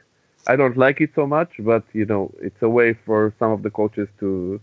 I 0.48 0.56
don't 0.56 0.78
like 0.78 1.02
it 1.02 1.12
so 1.16 1.26
much, 1.26 1.54
but 1.60 1.84
you 1.94 2.06
know, 2.06 2.32
it's 2.40 2.62
a 2.62 2.70
way 2.70 2.94
for 2.94 3.34
some 3.40 3.52
of 3.52 3.64
the 3.64 3.72
coaches 3.72 4.08
to 4.20 4.60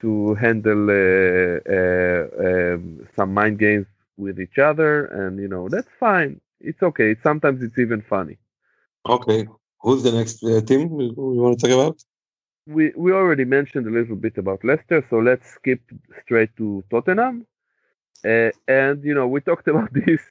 to 0.00 0.34
handle 0.34 0.90
uh, 0.90 1.58
uh, 1.68 2.74
um, 2.74 3.08
some 3.16 3.34
mind 3.34 3.58
games 3.58 3.86
with 4.16 4.38
each 4.38 4.58
other, 4.58 5.06
and 5.06 5.38
you 5.40 5.48
know, 5.48 5.68
that's 5.68 5.88
fine. 5.98 6.40
It's 6.60 6.82
okay. 6.82 7.16
Sometimes 7.22 7.62
it's 7.62 7.78
even 7.78 8.02
funny. 8.02 8.38
Okay, 9.08 9.48
who's 9.80 10.02
the 10.04 10.12
next 10.12 10.44
uh, 10.44 10.60
team 10.60 10.90
we, 10.90 11.10
we 11.10 11.38
want 11.38 11.58
to 11.58 11.66
talk 11.66 11.74
about? 11.74 12.00
We 12.68 12.92
we 12.96 13.12
already 13.12 13.44
mentioned 13.44 13.86
a 13.88 13.90
little 13.90 14.14
bit 14.16 14.38
about 14.38 14.64
Leicester, 14.64 15.04
so 15.10 15.18
let's 15.18 15.48
skip 15.56 15.80
straight 16.22 16.56
to 16.58 16.84
Tottenham. 16.90 17.46
Uh, 18.24 18.50
and 18.68 19.04
you 19.04 19.14
know, 19.14 19.28
we 19.28 19.40
talked 19.40 19.68
about 19.74 19.92
this 19.92 20.22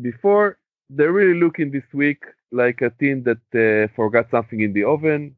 before. 0.00 0.58
They're 0.90 1.12
really 1.12 1.38
looking 1.38 1.70
this 1.70 1.84
week 1.92 2.24
like 2.52 2.80
a 2.82 2.90
team 2.90 3.24
that 3.24 3.42
uh, 3.54 3.92
forgot 3.94 4.30
something 4.30 4.60
in 4.60 4.72
the 4.72 4.84
oven. 4.84 5.36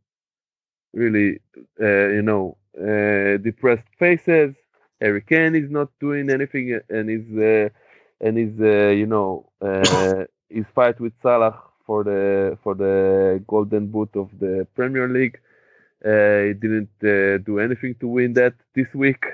Really, 0.95 1.41
uh, 1.81 2.09
you 2.19 2.23
know, 2.23 2.57
uh, 2.79 3.39
depressed 3.39 3.89
faces. 3.99 4.55
Harry 5.01 5.23
Kane 5.23 5.55
is 5.57 5.71
not 5.71 5.91
doing 6.01 6.31
anything, 6.31 6.79
and 6.91 7.11
is 7.11 7.27
uh, 7.39 7.69
and 8.25 8.39
is 8.39 8.55
uh, 8.61 8.91
you 8.91 9.07
know 9.07 9.51
his 10.49 10.67
fight 10.75 11.01
with 11.01 11.13
Salah 11.23 11.63
for 11.87 12.05
the 12.05 12.59
for 12.63 12.75
the 12.75 13.43
golden 13.47 13.87
boot 13.89 14.11
of 14.15 14.31
the 14.41 14.67
Premier 14.75 15.09
League. 15.09 15.39
He 16.03 16.55
didn't 16.55 16.91
do 17.45 17.59
anything 17.59 17.95
to 18.01 18.09
win 18.09 18.33
that 18.35 18.55
this 18.75 18.93
week, 18.95 19.25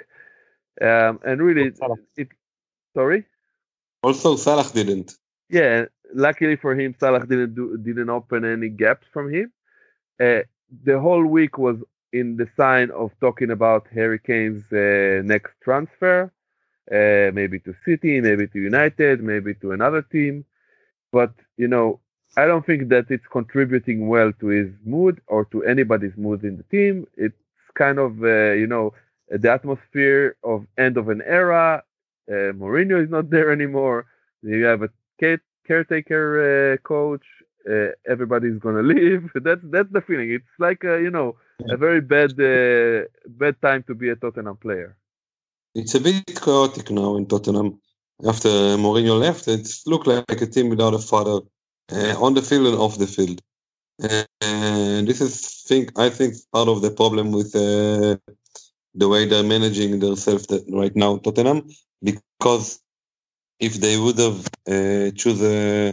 um, 0.80 1.20
and 1.24 1.42
really, 1.42 1.68
it, 1.68 1.78
it. 2.16 2.28
Sorry. 2.94 3.24
Also, 4.02 4.36
Salah 4.36 4.68
didn't. 4.72 5.14
Yeah, 5.48 5.86
luckily 6.14 6.56
for 6.56 6.74
him, 6.74 6.94
Salah 6.98 7.26
didn't 7.26 7.54
do 7.54 7.76
didn't 7.78 8.10
open 8.10 8.44
any 8.44 8.68
gaps 8.68 9.06
from 9.12 9.32
him. 9.32 9.52
Uh, 10.20 10.40
the 10.84 10.98
whole 11.00 11.24
week 11.24 11.58
was 11.58 11.76
in 12.12 12.36
the 12.36 12.48
sign 12.56 12.90
of 12.90 13.10
talking 13.20 13.50
about 13.50 13.86
Harry 13.92 14.18
Kane's 14.18 14.64
uh, 14.72 15.22
next 15.24 15.52
transfer, 15.62 16.32
uh, 16.90 17.32
maybe 17.32 17.58
to 17.60 17.74
City, 17.84 18.20
maybe 18.20 18.46
to 18.46 18.58
United, 18.58 19.22
maybe 19.22 19.54
to 19.54 19.72
another 19.72 20.02
team. 20.02 20.44
But 21.12 21.32
you 21.56 21.68
know, 21.68 22.00
I 22.36 22.46
don't 22.46 22.66
think 22.66 22.88
that 22.88 23.06
it's 23.10 23.26
contributing 23.30 24.08
well 24.08 24.32
to 24.40 24.46
his 24.48 24.70
mood 24.84 25.20
or 25.26 25.44
to 25.46 25.62
anybody's 25.64 26.16
mood 26.16 26.44
in 26.44 26.56
the 26.56 26.64
team. 26.64 27.06
It's 27.16 27.36
kind 27.74 27.98
of 27.98 28.22
uh, 28.22 28.52
you 28.52 28.66
know 28.66 28.94
the 29.28 29.50
atmosphere 29.50 30.36
of 30.42 30.66
end 30.76 30.96
of 30.96 31.08
an 31.08 31.22
era. 31.24 31.82
Uh, 32.28 32.52
Mourinho 32.60 33.02
is 33.02 33.10
not 33.10 33.30
there 33.34 33.52
anymore. 33.52 34.06
You 34.42 34.64
have 34.64 34.82
a 34.82 34.90
caretaker 35.66 36.74
uh, 36.74 36.76
coach. 36.78 37.24
Uh, 37.68 37.88
everybody's 38.06 38.58
gonna 38.58 38.82
leave. 38.94 39.30
That's 39.34 39.62
that's 39.64 39.92
the 39.92 40.00
feeling. 40.00 40.30
It's 40.32 40.54
like 40.58 40.84
a, 40.84 41.00
you 41.00 41.10
know 41.10 41.36
a 41.68 41.76
very 41.76 42.00
bad 42.00 42.32
uh, 42.32 43.06
bad 43.26 43.60
time 43.62 43.84
to 43.84 43.94
be 43.94 44.10
a 44.10 44.16
Tottenham 44.16 44.56
player. 44.56 44.96
It's 45.74 45.94
a 45.94 46.00
bit 46.00 46.26
chaotic 46.40 46.90
now 46.90 47.16
in 47.16 47.26
Tottenham. 47.26 47.80
After 48.24 48.48
Mourinho 48.48 49.18
left, 49.18 49.48
it 49.48 49.68
looked 49.86 50.06
like 50.06 50.40
a 50.40 50.46
team 50.46 50.68
without 50.68 50.94
a 50.94 50.98
father 50.98 51.40
uh, 51.92 52.16
on 52.24 52.34
the 52.34 52.42
field 52.42 52.66
and 52.68 52.76
off 52.78 52.98
the 52.98 53.06
field. 53.06 53.40
And 54.00 55.08
this 55.08 55.20
is 55.20 55.64
think 55.68 55.98
I 55.98 56.10
think 56.10 56.34
part 56.52 56.68
of 56.68 56.82
the 56.82 56.90
problem 56.92 57.32
with 57.32 57.54
uh, 57.56 58.16
the 58.94 59.08
way 59.08 59.26
they're 59.26 59.44
managing 59.44 60.00
themselves 60.00 60.46
right 60.70 60.94
now, 60.96 61.18
Tottenham, 61.18 61.68
because 62.02 62.80
if 63.60 63.74
they 63.74 63.98
would 63.98 64.18
have 64.18 64.46
uh, 64.68 65.10
choose 65.16 65.42
uh, 65.42 65.92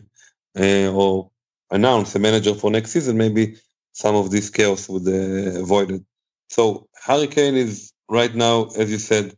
or 0.94 1.32
announce 1.72 2.16
a 2.16 2.20
manager 2.20 2.56
for 2.56 2.72
next 2.72 2.92
season, 2.92 3.18
maybe 3.18 3.58
some 3.94 4.16
of 4.16 4.32
this 4.32 4.50
chaos 4.50 4.90
would 4.90 5.08
uh, 5.08 5.62
avoid 5.62 5.92
it. 5.92 6.04
So 6.50 6.88
Harry 7.06 7.28
Kane 7.28 7.56
is 7.56 7.94
right 8.10 8.34
now, 8.34 8.66
as 8.78 8.92
you 8.92 8.98
said, 9.00 9.36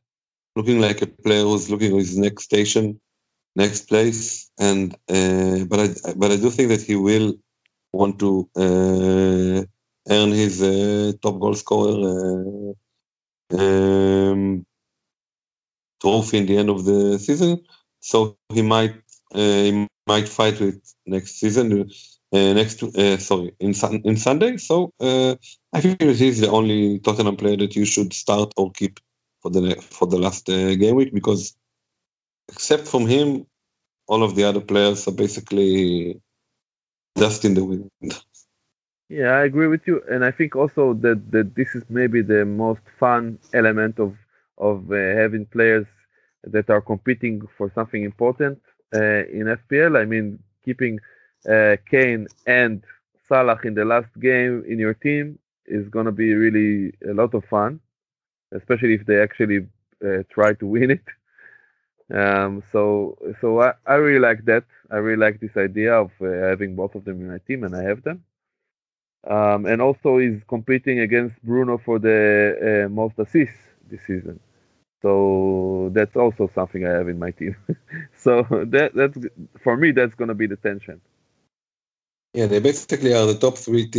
looking 0.56 0.82
like 0.82 1.02
a 1.02 1.08
player 1.08 1.44
who's 1.44 1.70
looking 1.70 1.94
at 1.94 2.00
his 2.00 2.18
next 2.18 2.44
station, 2.46 3.02
next 3.56 3.88
place, 3.88 4.52
and 4.60 4.94
uh, 5.10 5.66
but 5.66 5.80
I 5.80 5.88
but 6.16 6.32
I 6.32 6.38
do 6.38 6.50
think 6.50 6.70
that 6.70 6.82
he 6.82 6.96
will 6.96 7.36
want 7.92 8.20
to 8.20 8.50
uh, 8.56 9.64
earn 10.10 10.32
his 10.32 10.62
uh, 10.62 11.14
top 11.22 11.40
goal 11.40 11.54
scorer 11.56 12.74
uh, 13.54 13.58
um, 13.58 14.66
trophy 16.02 16.38
in 16.40 16.46
the 16.46 16.58
end 16.58 16.70
of 16.70 16.84
the 16.86 17.20
season 17.20 17.64
so 18.00 18.38
he 18.54 18.62
might 18.62 18.96
uh, 19.34 19.40
he 19.40 19.88
might 20.08 20.28
fight 20.28 20.60
with 20.60 20.82
next 21.06 21.40
season. 21.40 21.90
Uh, 22.34 22.54
next, 22.54 22.80
sorry, 23.22 23.56
in 23.60 23.74
in 24.04 24.18
Sunday. 24.18 24.58
So 24.58 24.92
I 25.00 25.82
think 25.82 26.02
he's 26.02 26.42
the 26.42 26.50
only 26.50 27.00
Tottenham 27.00 27.38
player 27.38 27.58
that 27.58 27.76
you 27.76 27.86
should 27.86 28.12
start 28.14 28.54
or 28.58 28.72
keep 28.72 29.00
for 29.42 29.52
the 29.52 29.76
for 29.82 30.08
the 30.08 30.18
last 30.18 30.48
game 30.48 30.96
week 30.96 31.14
because 31.14 31.56
except 32.54 32.88
from 32.88 33.08
him, 33.08 33.46
all 34.08 34.24
of 34.24 34.36
the 34.36 34.44
other 34.44 34.62
players 34.62 35.08
are 35.08 35.18
basically 35.26 36.22
dust 37.16 37.46
in 37.46 37.54
the 37.54 37.64
wind. 37.64 37.90
Yeah, 39.10 39.32
I 39.40 39.44
agree 39.44 39.68
with 39.68 39.84
you, 39.86 40.02
and 40.10 40.24
I 40.24 40.32
think 40.32 40.56
also 40.56 40.94
that, 41.06 41.32
that 41.32 41.56
this 41.56 41.76
is 41.76 41.84
maybe 41.90 42.22
the 42.22 42.46
most 42.46 42.82
fun 43.00 43.40
element 43.54 44.00
of 44.00 44.16
of 44.70 44.92
uh, 44.92 44.96
having 44.96 45.46
players 45.46 45.88
that 46.44 46.70
are 46.70 46.82
competing 46.82 47.42
for 47.58 47.72
something 47.74 48.04
important 48.04 48.62
uh, 48.96 49.24
in 49.38 49.58
FPL. 49.62 50.00
I 50.02 50.06
mean, 50.06 50.40
keeping 50.64 51.00
uh, 51.50 51.76
Kane 51.90 52.28
and 52.46 52.84
Salah 53.28 53.60
in 53.64 53.74
the 53.74 53.86
last 53.86 54.12
game 54.20 54.64
in 54.68 54.78
your 54.80 54.94
team 54.94 55.40
is 55.66 55.88
going 55.90 56.06
to 56.06 56.12
be 56.12 56.34
really 56.34 56.94
a 57.10 57.14
lot 57.14 57.34
of 57.34 57.44
fun, 57.46 57.80
especially 58.52 58.94
if 58.94 59.06
they 59.06 59.20
actually 59.22 59.60
uh, 60.06 60.24
try 60.30 60.54
to 60.54 60.68
win 60.68 60.92
it. 60.92 61.06
Um, 62.12 62.64
so, 62.72 63.18
so 63.42 63.62
I, 63.62 63.74
I 63.86 63.96
really 63.96 64.20
like 64.20 64.46
that. 64.46 64.66
I 64.92 64.98
really 64.98 65.18
like 65.18 65.40
this 65.40 65.56
idea 65.58 65.94
of 65.94 66.12
uh, 66.22 66.26
having 66.26 66.76
both 66.76 66.96
of 66.96 67.06
them 67.06 67.22
in 67.22 67.30
my 67.30 67.40
team, 67.40 67.64
and 67.64 67.76
I 67.76 67.84
have 67.84 68.04
them. 68.04 68.24
Um, 69.26 69.66
and 69.66 69.82
also, 69.82 70.18
he's 70.18 70.42
competing 70.48 71.00
against 71.00 71.42
Bruno 71.44 71.78
for 71.78 72.00
the 72.00 72.86
uh, 72.86 72.90
most 72.90 73.18
assists 73.18 73.58
this 73.90 74.02
season. 74.06 74.40
So 75.02 75.92
that's 75.94 76.16
also 76.16 76.50
something 76.54 76.86
I 76.86 76.92
have 76.92 77.10
in 77.10 77.20
my 77.20 77.32
team. 77.32 77.56
so 78.18 78.44
that 78.50 78.92
that's 78.96 79.18
for 79.62 79.76
me 79.76 79.92
that's 79.92 80.16
going 80.16 80.30
to 80.30 80.34
be 80.34 80.48
the 80.48 80.56
tension. 80.56 81.02
Yeah, 82.34 82.48
they 82.48 82.60
basically 82.60 83.14
are 83.14 83.28
the 83.28 83.36
top 83.36 83.58
three 83.58 83.90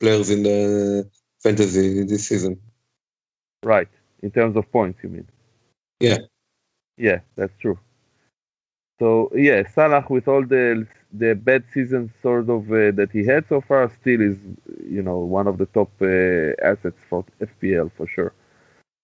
players 0.00 0.30
in 0.30 0.44
the 0.44 1.10
fantasy 1.42 2.04
this 2.04 2.28
season. 2.28 2.60
Right, 3.64 3.88
in 4.22 4.30
terms 4.30 4.56
of 4.56 4.70
points, 4.72 5.00
you 5.02 5.10
mean? 5.10 5.28
Yeah. 6.00 6.18
Yeah, 6.96 7.20
that's 7.36 7.56
true. 7.58 7.78
So 8.98 9.30
yeah, 9.34 9.62
Salah 9.68 10.04
with 10.08 10.28
all 10.28 10.44
the 10.44 10.86
the 11.12 11.34
bad 11.34 11.64
seasons 11.72 12.10
sort 12.22 12.48
of 12.48 12.70
uh, 12.70 12.90
that 12.98 13.10
he 13.12 13.24
had 13.26 13.46
so 13.48 13.60
far, 13.60 13.88
still 14.00 14.20
is 14.20 14.38
you 14.86 15.02
know 15.02 15.18
one 15.18 15.46
of 15.46 15.58
the 15.58 15.66
top 15.66 15.90
uh, 16.00 16.52
assets 16.70 16.98
for 17.08 17.24
FPL 17.40 17.90
for 17.96 18.06
sure. 18.06 18.32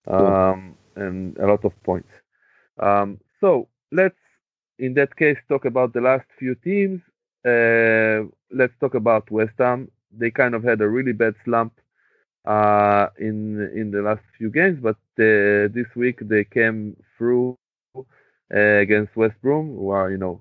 Um, 0.07 0.77
and 0.97 1.37
a 1.39 1.47
lot 1.47 1.65
of 1.65 1.73
points. 1.85 2.11
Um, 2.79 3.19
so 3.41 3.69
let's, 3.93 4.19
in 4.79 4.95
that 4.95 5.15
case, 5.17 5.39
talk 5.49 5.65
about 5.65 5.93
the 5.93 6.01
last 6.01 6.27
few 6.39 6.55
teams. 6.57 7.01
Uh, 7.47 8.25
let's 8.51 8.77
talk 8.81 8.95
about 8.95 9.31
West 9.31 9.55
Ham. 9.59 9.91
They 10.13 10.31
kind 10.31 10.55
of 10.55 10.63
had 10.65 10.81
a 10.81 10.89
really 10.89 11.13
bad 11.13 11.35
slump 11.45 11.73
uh, 12.45 13.09
in 13.19 13.61
in 13.75 13.91
the 13.91 14.03
last 14.03 14.23
few 14.37 14.51
games, 14.51 14.79
but 14.81 14.97
uh, 15.19 15.69
this 15.77 15.89
week 15.97 16.19
they 16.29 16.45
came 16.45 16.97
through 17.17 17.57
against 18.51 19.17
West 19.17 19.37
Brom, 19.43 19.77
who 19.77 19.91
are 19.91 20.11
you 20.11 20.19
know, 20.19 20.41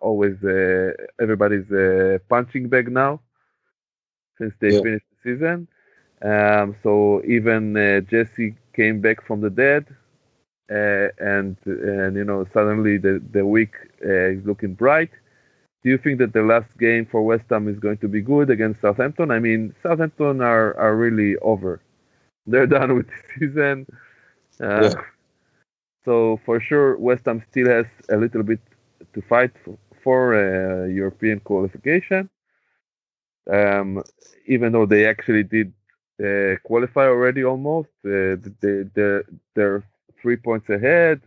always 0.00 0.42
uh, 0.44 0.92
everybody's 1.20 1.70
uh, 1.72 2.18
punching 2.28 2.68
bag 2.68 2.90
now 2.90 3.20
since 4.38 4.54
they 4.60 4.74
yeah. 4.74 4.82
finished 4.82 5.06
the 5.10 5.32
season. 5.32 5.68
Um, 6.22 6.76
so 6.82 7.22
even 7.26 7.74
Jesse 8.10 8.54
came 8.74 9.00
back 9.00 9.26
from 9.26 9.40
the 9.40 9.50
dead, 9.50 9.86
uh, 10.70 11.08
and 11.18 11.56
and 11.66 12.16
you 12.16 12.24
know 12.24 12.46
suddenly 12.52 12.96
the 12.98 13.22
the 13.32 13.44
week 13.44 13.74
uh, 14.04 14.30
is 14.34 14.44
looking 14.44 14.74
bright. 14.74 15.10
Do 15.82 15.90
you 15.90 15.98
think 15.98 16.18
that 16.18 16.32
the 16.32 16.42
last 16.42 16.78
game 16.78 17.06
for 17.10 17.22
West 17.22 17.44
Ham 17.50 17.68
is 17.68 17.78
going 17.78 17.98
to 17.98 18.08
be 18.08 18.20
good 18.20 18.50
against 18.50 18.80
Southampton? 18.80 19.30
I 19.32 19.40
mean, 19.40 19.74
Southampton 19.82 20.40
are 20.40 20.76
are 20.78 20.96
really 20.96 21.36
over. 21.38 21.80
They're 22.46 22.66
done 22.78 22.96
with 22.96 23.08
the 23.08 23.22
season. 23.38 23.86
Uh, 24.60 24.90
yeah. 24.94 25.02
So 26.04 26.40
for 26.44 26.60
sure, 26.60 26.96
West 26.96 27.26
Ham 27.26 27.42
still 27.50 27.68
has 27.68 27.86
a 28.08 28.16
little 28.16 28.42
bit 28.42 28.60
to 29.14 29.22
fight 29.22 29.52
for, 29.64 29.78
for 30.02 30.34
uh, 30.34 30.86
European 30.86 31.40
qualification. 31.40 32.28
Um, 33.50 34.02
even 34.46 34.72
though 34.72 34.86
they 34.86 35.06
actually 35.06 35.42
did 35.42 35.72
uh, 36.22 36.56
qualify 36.62 37.06
already 37.06 37.44
almost. 37.44 37.90
Uh, 38.04 38.36
they, 38.60 38.84
they, 38.94 39.20
they're 39.54 39.82
three 40.20 40.36
points 40.36 40.68
ahead. 40.68 41.20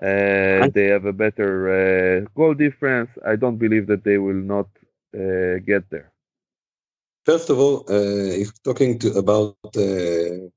Uh, 0.00 0.68
they 0.72 0.86
have 0.86 1.04
a 1.04 1.12
better 1.12 1.50
uh, 1.68 2.28
goal 2.34 2.54
difference. 2.54 3.10
I 3.26 3.36
don't 3.36 3.58
believe 3.58 3.86
that 3.88 4.04
they 4.04 4.18
will 4.18 4.42
not 4.54 4.68
uh, 5.14 5.58
get 5.64 5.88
there. 5.90 6.10
First 7.26 7.50
of 7.50 7.58
all, 7.58 7.84
uh, 7.88 8.32
if 8.42 8.50
talking 8.62 8.98
to, 9.00 9.12
about 9.12 9.56
uh, 9.76 10.48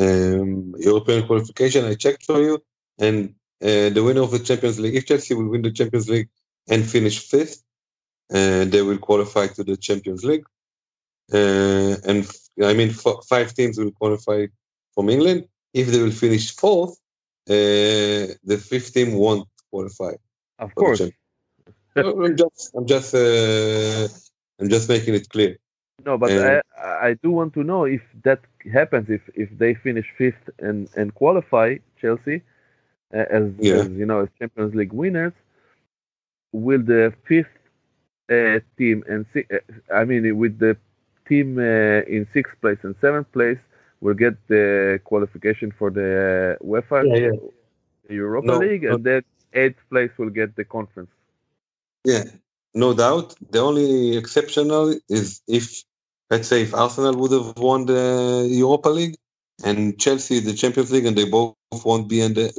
um, 0.00 0.74
European 0.78 1.26
qualification, 1.26 1.84
I 1.84 1.94
checked 1.94 2.24
for 2.24 2.40
you, 2.40 2.62
and 2.98 3.34
uh, 3.62 3.90
the 3.90 4.02
winner 4.04 4.22
of 4.22 4.30
the 4.30 4.38
Champions 4.38 4.78
League, 4.78 4.96
if 4.96 5.06
Chelsea 5.06 5.34
will 5.34 5.48
win 5.48 5.62
the 5.62 5.72
Champions 5.72 6.08
League 6.08 6.28
and 6.68 6.88
finish 6.88 7.18
fifth, 7.18 7.62
uh, 8.32 8.64
they 8.64 8.82
will 8.82 8.98
qualify 8.98 9.46
to 9.46 9.64
the 9.64 9.76
Champions 9.76 10.24
League. 10.24 10.44
Uh, 11.32 11.96
and 12.04 12.30
I 12.62 12.74
mean, 12.74 12.90
five 12.90 13.54
teams 13.54 13.78
will 13.78 13.92
qualify 13.92 14.46
from 14.94 15.08
England. 15.08 15.48
If 15.72 15.88
they 15.88 16.02
will 16.02 16.12
finish 16.12 16.54
fourth, 16.54 16.98
uh, 17.48 17.52
the 18.44 18.62
fifth 18.68 18.92
team 18.94 19.14
won't 19.14 19.48
qualify. 19.70 20.12
Of 20.58 20.74
course. 20.74 21.00
I'm 21.96 22.36
just, 22.36 22.74
I'm 22.74 22.86
just, 22.86 23.14
uh, 23.14 24.08
I'm 24.60 24.68
just 24.68 24.88
making 24.88 25.14
it 25.14 25.28
clear. 25.28 25.56
No, 26.04 26.18
but 26.18 26.32
I, 26.32 26.60
I 27.08 27.14
do 27.22 27.30
want 27.30 27.54
to 27.54 27.62
know 27.62 27.84
if 27.84 28.02
that 28.24 28.40
happens, 28.72 29.08
if 29.08 29.22
if 29.34 29.48
they 29.56 29.74
finish 29.74 30.06
fifth 30.18 30.50
and 30.58 30.88
and 30.96 31.14
qualify 31.14 31.76
Chelsea 32.00 32.42
as, 33.14 33.52
yeah. 33.58 33.74
as 33.74 33.88
you 33.90 34.06
know 34.06 34.20
as 34.20 34.28
Champions 34.38 34.74
League 34.74 34.92
winners, 34.92 35.32
will 36.52 36.82
the 36.82 37.12
fifth 37.26 37.46
uh, 38.30 38.60
team 38.78 39.04
and 39.08 39.26
uh, 39.36 39.58
I 39.92 40.04
mean 40.04 40.36
with 40.36 40.58
the 40.58 40.76
team 41.28 41.58
uh, 41.58 42.02
in 42.14 42.26
sixth 42.32 42.54
place 42.60 42.78
and 42.82 42.94
seventh 43.00 43.30
place 43.32 43.58
will 44.00 44.14
get 44.14 44.34
the 44.48 45.00
qualification 45.04 45.72
for 45.78 45.90
the 45.90 46.58
uh, 46.60 46.64
UEFA 46.64 47.04
yeah, 47.06 47.30
yeah. 48.08 48.14
Europa 48.16 48.46
no, 48.46 48.58
League, 48.58 48.82
no. 48.82 48.94
and 48.94 49.04
then 49.04 49.22
eighth 49.54 49.80
place 49.90 50.10
will 50.18 50.30
get 50.30 50.54
the 50.56 50.64
conference. 50.64 51.10
Yeah, 52.04 52.24
no 52.74 52.92
doubt. 52.92 53.34
The 53.50 53.60
only 53.60 54.16
exceptional 54.16 54.94
is 55.08 55.40
if, 55.46 55.84
let's 56.30 56.48
say, 56.48 56.62
if 56.62 56.74
Arsenal 56.74 57.16
would 57.16 57.32
have 57.32 57.56
won 57.56 57.86
the 57.86 58.46
Europa 58.50 58.90
League 58.90 59.16
and 59.64 59.98
Chelsea 59.98 60.40
the 60.40 60.52
Champions 60.52 60.92
League, 60.92 61.06
and 61.06 61.16
they 61.16 61.28
both 61.28 61.56
won't 61.84 62.08
be 62.08 62.20
in 62.20 62.34
the, 62.34 62.52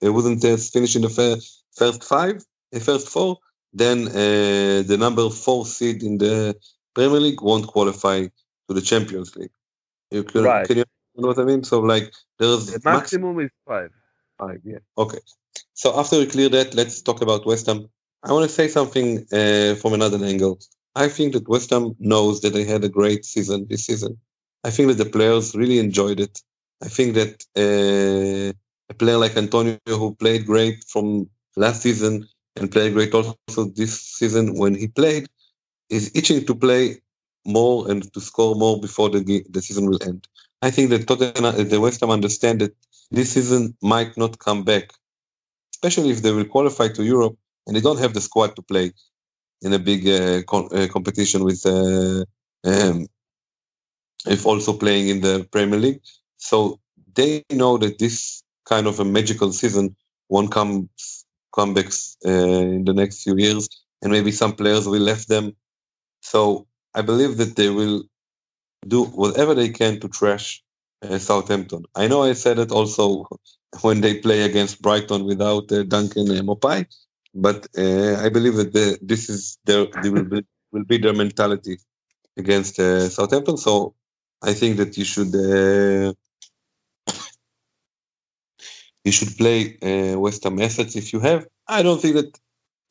they 0.00 0.08
wouldn't 0.10 0.42
finish 0.42 0.96
in 0.96 1.02
the 1.02 1.08
first, 1.08 1.64
first 1.76 2.04
five, 2.04 2.44
the 2.72 2.80
first 2.80 3.08
four, 3.08 3.38
then 3.72 4.08
uh, 4.08 4.82
the 4.86 4.96
number 4.98 5.28
four 5.30 5.66
seed 5.66 6.02
in 6.02 6.18
the 6.18 6.56
Premier 6.94 7.20
League 7.20 7.42
won't 7.42 7.66
qualify 7.66 8.22
to 8.68 8.74
the 8.74 8.80
Champions 8.80 9.34
League. 9.36 9.50
You 10.10 10.22
can, 10.22 10.44
right. 10.44 10.66
can 10.66 10.78
you 10.78 10.84
know 11.16 11.28
what 11.28 11.38
I 11.38 11.44
mean? 11.44 11.64
So 11.64 11.80
like 11.80 12.12
there's 12.38 12.66
the 12.66 12.80
maximum 12.84 13.40
is 13.40 13.50
five. 13.66 13.90
Five, 14.38 14.60
yeah. 14.64 14.78
Okay. 14.96 15.18
So 15.74 15.98
after 15.98 16.18
we 16.18 16.26
clear 16.26 16.48
that, 16.50 16.74
let's 16.74 17.02
talk 17.02 17.22
about 17.22 17.46
West 17.46 17.66
Ham. 17.66 17.88
I 18.22 18.32
want 18.32 18.48
to 18.48 18.54
say 18.54 18.68
something 18.68 19.26
uh, 19.32 19.74
from 19.76 19.92
another 19.92 20.24
angle. 20.24 20.58
I 20.94 21.08
think 21.08 21.32
that 21.32 21.48
West 21.48 21.70
Ham 21.70 21.96
knows 21.98 22.40
that 22.42 22.52
they 22.52 22.64
had 22.64 22.84
a 22.84 22.88
great 22.88 23.24
season 23.24 23.66
this 23.68 23.86
season. 23.86 24.18
I 24.62 24.70
think 24.70 24.88
that 24.88 25.02
the 25.02 25.10
players 25.10 25.54
really 25.54 25.78
enjoyed 25.78 26.20
it. 26.20 26.40
I 26.82 26.88
think 26.88 27.14
that 27.14 27.44
uh, 27.56 28.56
a 28.90 28.94
player 28.94 29.18
like 29.18 29.36
Antonio, 29.36 29.78
who 29.86 30.14
played 30.16 30.46
great 30.46 30.84
from 30.88 31.30
last 31.56 31.82
season 31.82 32.28
and 32.56 32.72
played 32.72 32.94
great 32.94 33.14
also 33.14 33.36
this 33.76 34.00
season 34.00 34.58
when 34.58 34.74
he 34.74 34.88
played, 34.88 35.28
is 35.90 36.12
itching 36.14 36.46
to 36.46 36.54
play 36.54 36.98
more 37.46 37.90
and 37.90 38.12
to 38.14 38.20
score 38.20 38.54
more 38.56 38.80
before 38.80 39.10
the 39.10 39.44
the 39.50 39.62
season 39.62 39.86
will 39.86 40.02
end. 40.02 40.26
I 40.62 40.70
think 40.70 40.90
that 40.90 41.06
Tottenham, 41.08 41.68
the 41.68 41.80
West 41.80 42.00
Ham 42.00 42.10
understand 42.10 42.60
that 42.62 42.74
this 43.10 43.32
season 43.32 43.76
might 43.82 44.16
not 44.16 44.38
come 44.38 44.64
back, 44.64 44.92
especially 45.74 46.10
if 46.10 46.22
they 46.22 46.32
will 46.32 46.46
qualify 46.46 46.88
to 46.88 47.04
Europe 47.04 47.36
and 47.66 47.76
they 47.76 47.82
don't 47.82 48.00
have 48.00 48.14
the 48.14 48.20
squad 48.22 48.56
to 48.56 48.62
play 48.62 48.92
in 49.62 49.72
a 49.72 49.78
big 49.78 50.06
uh, 50.08 50.42
con- 50.44 50.70
uh, 50.72 50.88
competition 50.88 51.44
with 51.44 51.64
uh, 51.66 52.24
um, 52.64 53.06
if 54.26 54.46
also 54.46 54.74
playing 54.74 55.08
in 55.10 55.22
the 55.22 55.48
Premier 55.52 55.80
League. 55.80 56.02
So 56.38 56.80
they 57.14 57.44
know 57.52 57.78
that 57.78 57.98
this 57.98 58.43
kind 58.64 58.86
of 58.86 59.00
a 59.00 59.04
magical 59.04 59.52
season 59.52 59.96
won't 60.28 60.50
come 60.50 60.88
come 61.54 61.74
back 61.74 61.86
uh, 62.26 62.30
in 62.30 62.84
the 62.84 62.92
next 62.92 63.22
few 63.22 63.36
years, 63.36 63.68
and 64.02 64.10
maybe 64.10 64.32
some 64.32 64.54
players 64.54 64.86
will 64.88 65.00
left 65.00 65.28
them. 65.28 65.56
So 66.20 66.66
I 66.94 67.02
believe 67.02 67.36
that 67.36 67.56
they 67.56 67.70
will 67.70 68.04
do 68.86 69.04
whatever 69.04 69.54
they 69.54 69.70
can 69.70 70.00
to 70.00 70.08
trash 70.08 70.62
uh, 71.02 71.18
Southampton. 71.18 71.84
I 71.94 72.08
know 72.08 72.22
I 72.22 72.32
said 72.32 72.58
it 72.58 72.72
also 72.72 73.26
when 73.82 74.00
they 74.00 74.18
play 74.18 74.42
against 74.42 74.82
Brighton 74.82 75.24
without 75.24 75.70
uh, 75.72 75.84
Duncan 75.84 76.30
and 76.30 76.48
Maupay, 76.48 76.86
but 77.34 77.66
uh, 77.76 78.16
I 78.24 78.28
believe 78.28 78.56
that 78.56 78.72
the, 78.72 78.98
this 79.02 79.28
is 79.28 79.58
their 79.64 79.86
will 80.02 80.24
be, 80.24 80.42
will 80.72 80.84
be 80.84 80.98
their 80.98 81.14
mentality 81.14 81.78
against 82.36 82.78
uh, 82.78 83.08
Southampton. 83.08 83.56
So 83.56 83.94
I 84.42 84.52
think 84.54 84.76
that 84.78 84.96
you 84.96 85.04
should 85.04 85.34
uh, 85.34 86.12
you 89.04 89.12
should 89.12 89.36
play 89.36 89.76
uh, 89.82 90.18
West 90.18 90.44
Ham 90.44 90.60
assets 90.60 90.96
if 90.96 91.12
you 91.12 91.20
have. 91.20 91.46
I 91.68 91.82
don't 91.82 92.00
think 92.00 92.14
that 92.16 92.38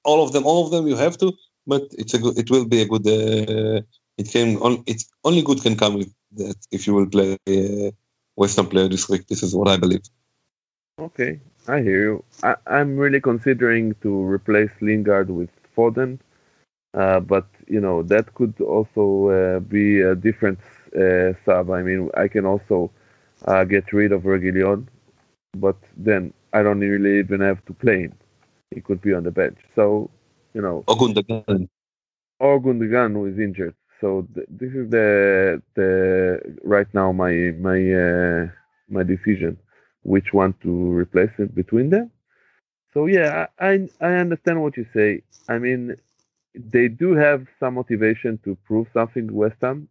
all 0.04 0.24
of 0.24 0.32
them, 0.32 0.46
all 0.46 0.66
of 0.66 0.72
them, 0.72 0.88
you 0.88 0.96
have 0.96 1.18
to, 1.18 1.34
but 1.66 1.84
it's 1.92 2.14
a 2.14 2.20
good. 2.20 2.38
It 2.38 2.50
will 2.50 2.66
be 2.66 2.82
a 2.82 2.88
good. 2.88 3.06
Uh, 3.08 3.82
it 4.18 4.30
can 4.32 4.58
on. 4.58 4.84
It's 4.86 5.10
only 5.24 5.42
good 5.42 5.62
can 5.62 5.76
come 5.76 5.96
with 5.96 6.14
that 6.34 6.56
if 6.72 6.88
you 6.88 6.94
will 6.94 7.08
play 7.08 7.38
uh, 7.48 7.92
West 8.36 8.58
Ham 8.58 8.68
player 8.68 8.88
this 8.88 9.10
week. 9.10 9.28
This 9.28 9.44
is 9.44 9.56
what 9.56 9.68
I 9.68 9.78
believe. 9.78 10.04
Okay, 11.00 11.40
I 11.68 11.82
hear 11.82 12.02
you. 12.04 12.24
I, 12.44 12.56
am 12.68 12.98
really 12.98 13.22
considering 13.22 13.96
to 14.04 14.24
replace 14.24 14.72
Lingard 14.82 15.30
with 15.30 15.50
Foden, 15.76 16.20
uh, 16.94 17.20
but 17.20 17.48
you 17.68 17.82
know 17.82 18.04
that 18.04 18.34
could 18.36 18.62
also 18.62 19.30
uh, 19.30 19.60
be 19.60 20.02
a 20.02 20.14
different 20.14 20.60
uh, 20.96 21.34
sub. 21.46 21.72
I 21.72 21.82
mean, 21.82 22.12
I 22.16 22.28
can 22.28 22.46
also 22.46 22.92
uh, 23.46 23.64
get 23.64 23.92
rid 23.92 24.12
of 24.12 24.24
Reguilon, 24.24 24.86
but 25.56 25.78
then 25.98 26.34
I 26.54 26.64
don't 26.64 26.80
really 26.80 27.20
even 27.20 27.42
have 27.42 27.64
to 27.66 27.74
play 27.74 28.02
him. 28.02 28.14
He 28.72 28.82
could 28.82 29.02
be 29.02 29.14
on 29.14 29.24
the 29.24 29.32
bench. 29.32 29.58
So, 29.76 30.10
you 30.54 30.62
know. 30.62 30.84
Or 30.88 30.96
Gundogan. 30.96 31.70
Or 32.40 32.62
Gundogan 32.62 33.14
who 33.14 33.26
is 33.26 33.40
injured. 33.40 33.76
So 34.02 34.28
th- 34.36 34.48
this 34.50 34.74
is 34.74 34.90
the 34.90 35.62
the 35.76 36.58
right 36.64 36.88
now 36.94 37.14
my 37.14 37.32
my 37.60 37.80
uh, 38.06 38.48
my 38.90 39.04
decision 39.04 39.58
which 40.04 40.34
one 40.34 40.54
to 40.62 40.92
replace 40.92 41.32
it 41.38 41.56
between 41.56 41.90
them. 41.90 42.12
So 42.94 43.06
yeah, 43.06 43.48
I 43.60 43.88
I 44.02 44.16
understand 44.16 44.62
what 44.62 44.76
you 44.76 44.86
say. 44.94 45.22
I 45.48 45.58
mean, 45.58 45.96
they 46.54 46.90
do 46.90 47.14
have 47.14 47.48
some 47.60 47.76
motivation 47.76 48.40
to 48.44 48.56
prove 48.68 48.88
something 48.94 49.28
to 49.28 49.34
West 49.34 49.56
Ham, 49.62 49.88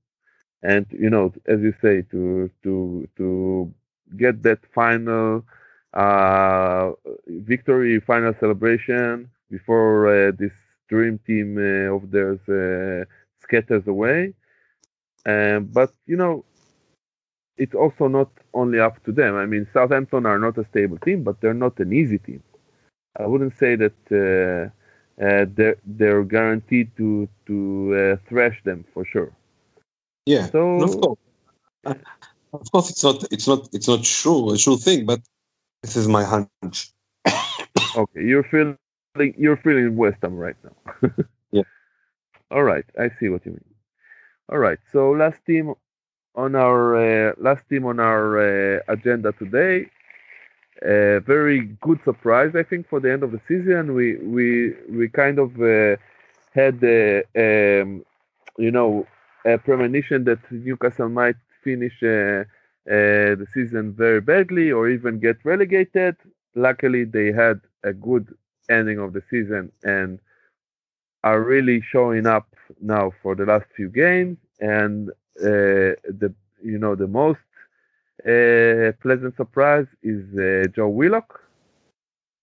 and 0.62 0.86
you 0.90 1.08
know, 1.08 1.32
as 1.46 1.60
you 1.60 1.72
say, 1.80 2.02
to 2.10 2.50
to 2.64 3.08
to 3.16 3.72
get 4.16 4.42
that 4.42 4.60
final 4.74 5.44
uh, 5.94 6.92
victory, 7.26 8.00
final 8.00 8.34
celebration 8.40 9.30
before 9.50 10.08
uh, 10.08 10.32
this 10.38 10.52
dream 10.88 11.18
team 11.26 11.56
uh, 11.58 11.94
of 11.94 12.10
theirs 12.10 12.40
uh, 12.48 13.04
scatters 13.40 13.86
away. 13.86 14.34
Um, 15.26 15.64
but 15.72 15.92
you 16.06 16.16
know, 16.16 16.44
it's 17.56 17.74
also 17.74 18.08
not 18.08 18.30
only 18.54 18.80
up 18.80 19.02
to 19.04 19.12
them. 19.12 19.36
I 19.36 19.46
mean, 19.46 19.66
Southampton 19.72 20.26
are 20.26 20.38
not 20.38 20.58
a 20.58 20.64
stable 20.70 20.98
team, 20.98 21.22
but 21.22 21.40
they're 21.40 21.54
not 21.54 21.78
an 21.78 21.92
easy 21.92 22.18
team. 22.18 22.42
I 23.18 23.26
wouldn't 23.26 23.56
say 23.58 23.76
that 23.76 23.98
uh, 24.10 25.22
uh, 25.22 25.46
they're 25.54 25.76
they're 25.84 26.24
guaranteed 26.24 26.96
to 26.96 27.28
to 27.46 27.56
uh, 27.94 28.28
thrash 28.28 28.58
them 28.64 28.84
for 28.92 29.04
sure. 29.04 29.32
Yeah. 30.26 30.46
So 30.46 30.82
of 30.82 31.00
course. 31.00 31.18
Of 32.52 32.70
course, 32.70 32.90
it's 32.90 33.02
not 33.02 33.24
it's 33.32 33.46
not 33.46 33.68
it's 33.72 33.88
not 33.88 34.04
true 34.04 34.52
a 34.52 34.58
true 34.58 34.76
thing, 34.76 35.06
but 35.06 35.20
this 35.82 35.96
is 35.96 36.08
my 36.08 36.24
hunch. 36.24 36.92
okay, 37.96 38.22
you're 38.22 38.44
feeling 38.44 38.76
you're 39.16 39.56
feeling 39.56 39.96
West 39.96 40.18
Ham 40.22 40.36
right 40.36 40.56
now. 40.64 41.10
yeah. 41.50 41.62
All 42.50 42.62
right, 42.62 42.84
I 42.98 43.10
see 43.18 43.28
what 43.28 43.44
you 43.46 43.52
mean. 43.52 43.74
All 44.50 44.58
right, 44.58 44.78
so 44.92 45.12
last 45.12 45.44
team 45.46 45.74
on 46.34 46.54
our 46.54 47.28
uh, 47.30 47.32
last 47.38 47.68
team 47.68 47.86
on 47.86 48.00
our 48.00 48.76
uh, 48.76 48.80
agenda 48.88 49.32
today. 49.32 49.88
A 50.82 51.20
very 51.20 51.60
good 51.80 52.00
surprise, 52.04 52.56
I 52.56 52.64
think, 52.64 52.88
for 52.88 52.98
the 52.98 53.12
end 53.12 53.22
of 53.22 53.30
the 53.30 53.40
season. 53.46 53.94
We 53.94 54.16
we 54.16 54.74
we 54.90 55.08
kind 55.08 55.38
of 55.38 55.60
uh, 55.60 55.96
had, 56.52 56.82
um, 56.82 58.04
you 58.58 58.70
know, 58.70 59.06
a 59.44 59.58
premonition 59.58 60.24
that 60.24 60.40
Newcastle 60.50 61.08
might 61.08 61.36
finish 61.62 62.02
uh, 62.02 62.44
uh, 62.90 63.36
the 63.40 63.46
season 63.54 63.92
very 63.92 64.20
badly 64.20 64.72
or 64.72 64.88
even 64.88 65.18
get 65.20 65.36
relegated. 65.44 66.16
Luckily, 66.54 67.04
they 67.04 67.32
had 67.32 67.60
a 67.84 67.92
good 67.92 68.34
ending 68.68 68.98
of 68.98 69.12
the 69.12 69.22
season 69.30 69.72
and 69.84 70.18
are 71.24 71.40
really 71.42 71.80
showing 71.80 72.26
up 72.26 72.48
now 72.80 73.12
for 73.22 73.34
the 73.34 73.44
last 73.44 73.66
few 73.76 73.88
games 73.88 74.36
and 74.60 75.10
uh, 75.40 75.94
the 76.20 76.32
you 76.62 76.78
know 76.78 76.94
the 76.94 77.06
most 77.06 77.40
uh, 78.26 78.92
pleasant 79.02 79.34
surprise 79.36 79.86
is 80.02 80.22
uh, 80.38 80.66
Joe 80.74 80.88
Willock. 80.88 81.40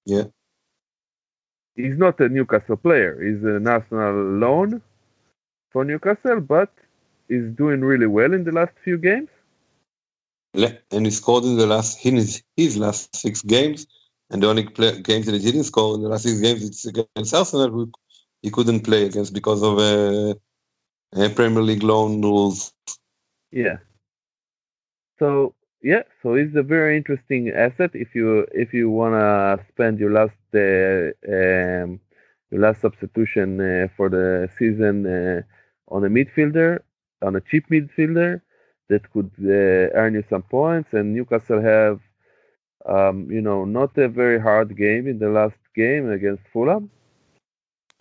Yeah, 0.06 0.26
he's 1.76 1.98
not 1.98 2.20
a 2.20 2.30
Newcastle 2.30 2.78
player. 2.78 3.22
He's 3.22 3.44
a 3.44 3.60
national 3.60 4.14
loan 4.44 4.82
for 5.72 5.84
Newcastle, 5.86 6.42
but 6.42 6.72
is 7.30 7.56
doing 7.56 7.82
really 7.82 8.08
well 8.08 8.34
in 8.34 8.44
the 8.44 8.52
last 8.52 8.74
few 8.84 8.98
games. 8.98 9.30
And 10.92 11.06
he 11.06 11.12
scored 11.12 11.44
in 11.46 11.58
the 11.58 11.68
last 11.68 12.00
his, 12.00 12.44
his 12.58 12.78
last 12.78 13.16
six 13.16 13.42
games, 13.44 13.86
and 14.30 14.42
the 14.42 14.48
only 14.48 14.66
play, 14.66 15.00
games 15.02 15.28
that 15.28 15.36
he 15.36 15.40
didn't 15.40 15.66
score 15.66 15.96
in 15.96 16.02
the 16.02 16.10
last 16.10 16.24
six 16.24 16.40
games 16.40 16.64
it's 16.64 16.86
against 16.86 17.34
Arsenal, 17.34 17.70
who 17.70 17.92
he 18.42 18.50
couldn't 18.50 18.82
play 18.82 19.06
against 19.06 19.34
because 19.34 19.62
of 19.62 19.78
uh, 19.78 20.34
uh, 21.16 21.30
Premier 21.36 21.62
League 21.62 21.84
loan 21.84 22.22
rules. 22.22 22.74
Yeah. 23.52 23.78
So 25.20 25.54
yeah, 25.82 26.04
so 26.22 26.36
he's 26.36 26.56
a 26.56 26.64
very 26.64 26.98
interesting 26.98 27.50
asset 27.50 27.92
if 27.94 28.16
you 28.16 28.48
if 28.52 28.74
you 28.74 28.90
wanna 28.90 29.60
spend 29.70 30.00
your 30.00 30.12
last 30.12 30.36
uh, 30.54 31.14
um, 31.28 32.00
your 32.52 32.62
last 32.62 32.82
substitution 32.82 33.62
uh, 33.62 33.88
for 33.96 34.10
the 34.10 34.50
season 34.58 35.06
uh, 35.06 35.42
on 35.88 36.04
a 36.04 36.10
midfielder, 36.10 36.80
on 37.22 37.36
a 37.36 37.42
cheap 37.42 37.70
midfielder 37.70 38.42
that 38.90 39.12
could 39.12 39.32
uh, 39.42 39.96
earn 40.00 40.16
you 40.16 40.24
some 40.30 40.44
points. 40.44 40.94
And 40.94 41.14
Newcastle 41.14 41.62
have, 41.62 42.00
um, 42.86 43.30
you 43.32 43.42
know, 43.42 43.66
not 43.66 43.98
a 43.98 44.08
very 44.08 44.40
hard 44.40 44.76
game 44.76 45.08
in 45.08 45.20
the 45.20 45.30
last 45.30 45.58
game 45.76 46.12
against 46.12 46.44
Fulham. 46.52 46.90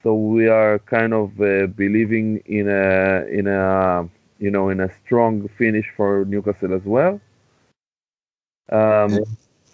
So 0.02 0.14
we 0.14 0.48
are 0.48 0.78
kind 0.78 1.12
of 1.12 1.40
uh, 1.40 1.66
believing 1.66 2.40
in 2.46 2.68
a 2.68 3.26
in 3.28 3.46
a 3.48 4.08
you 4.38 4.50
know 4.50 4.68
in 4.68 4.80
a 4.80 4.90
strong 5.04 5.48
finish 5.58 5.86
for 5.96 6.24
Newcastle 6.24 6.72
as 6.72 6.84
well. 6.84 7.20
Um, 8.70 9.18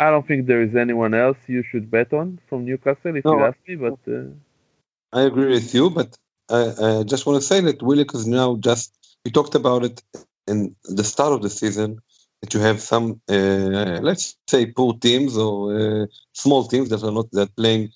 I 0.01 0.11
don't 0.11 0.27
think 0.27 0.47
there 0.47 0.63
is 0.63 0.75
anyone 0.75 1.15
else 1.15 1.37
you 1.47 1.63
should 1.63 1.91
bet 1.91 2.13
on 2.13 2.41
from 2.49 2.65
Newcastle 2.65 3.17
if 3.17 3.25
no, 3.25 3.33
you 3.35 3.45
ask 3.45 3.59
me, 3.69 3.77
but 3.77 3.99
uh, 4.09 4.31
I 5.13 5.23
agree 5.23 5.51
with 5.51 5.75
you. 5.75 5.91
But 5.91 6.17
I, 6.49 6.73
I 6.83 7.03
just 7.03 7.27
want 7.27 7.41
to 7.41 7.47
say 7.47 7.61
that 7.61 7.83
Willock 7.83 8.15
is 8.15 8.27
now 8.27 8.57
just 8.57 8.93
we 9.25 9.31
talked 9.31 9.55
about 9.55 9.85
it 9.85 10.03
in 10.47 10.77
the 10.85 11.05
start 11.05 11.33
of 11.33 11.43
the 11.43 11.51
season 11.51 12.01
that 12.43 12.53
you 12.53 12.61
have 12.61 12.81
some 12.81 13.21
uh, 13.29 14.01
let's 14.03 14.37
say 14.47 14.67
poor 14.67 14.95
teams 14.95 15.37
or 15.37 15.55
uh, 15.77 16.07
small 16.33 16.67
teams 16.67 16.91
that 16.91 17.03
are 17.03 17.13
not 17.13 17.31
that 17.33 17.55
playing 17.57 17.91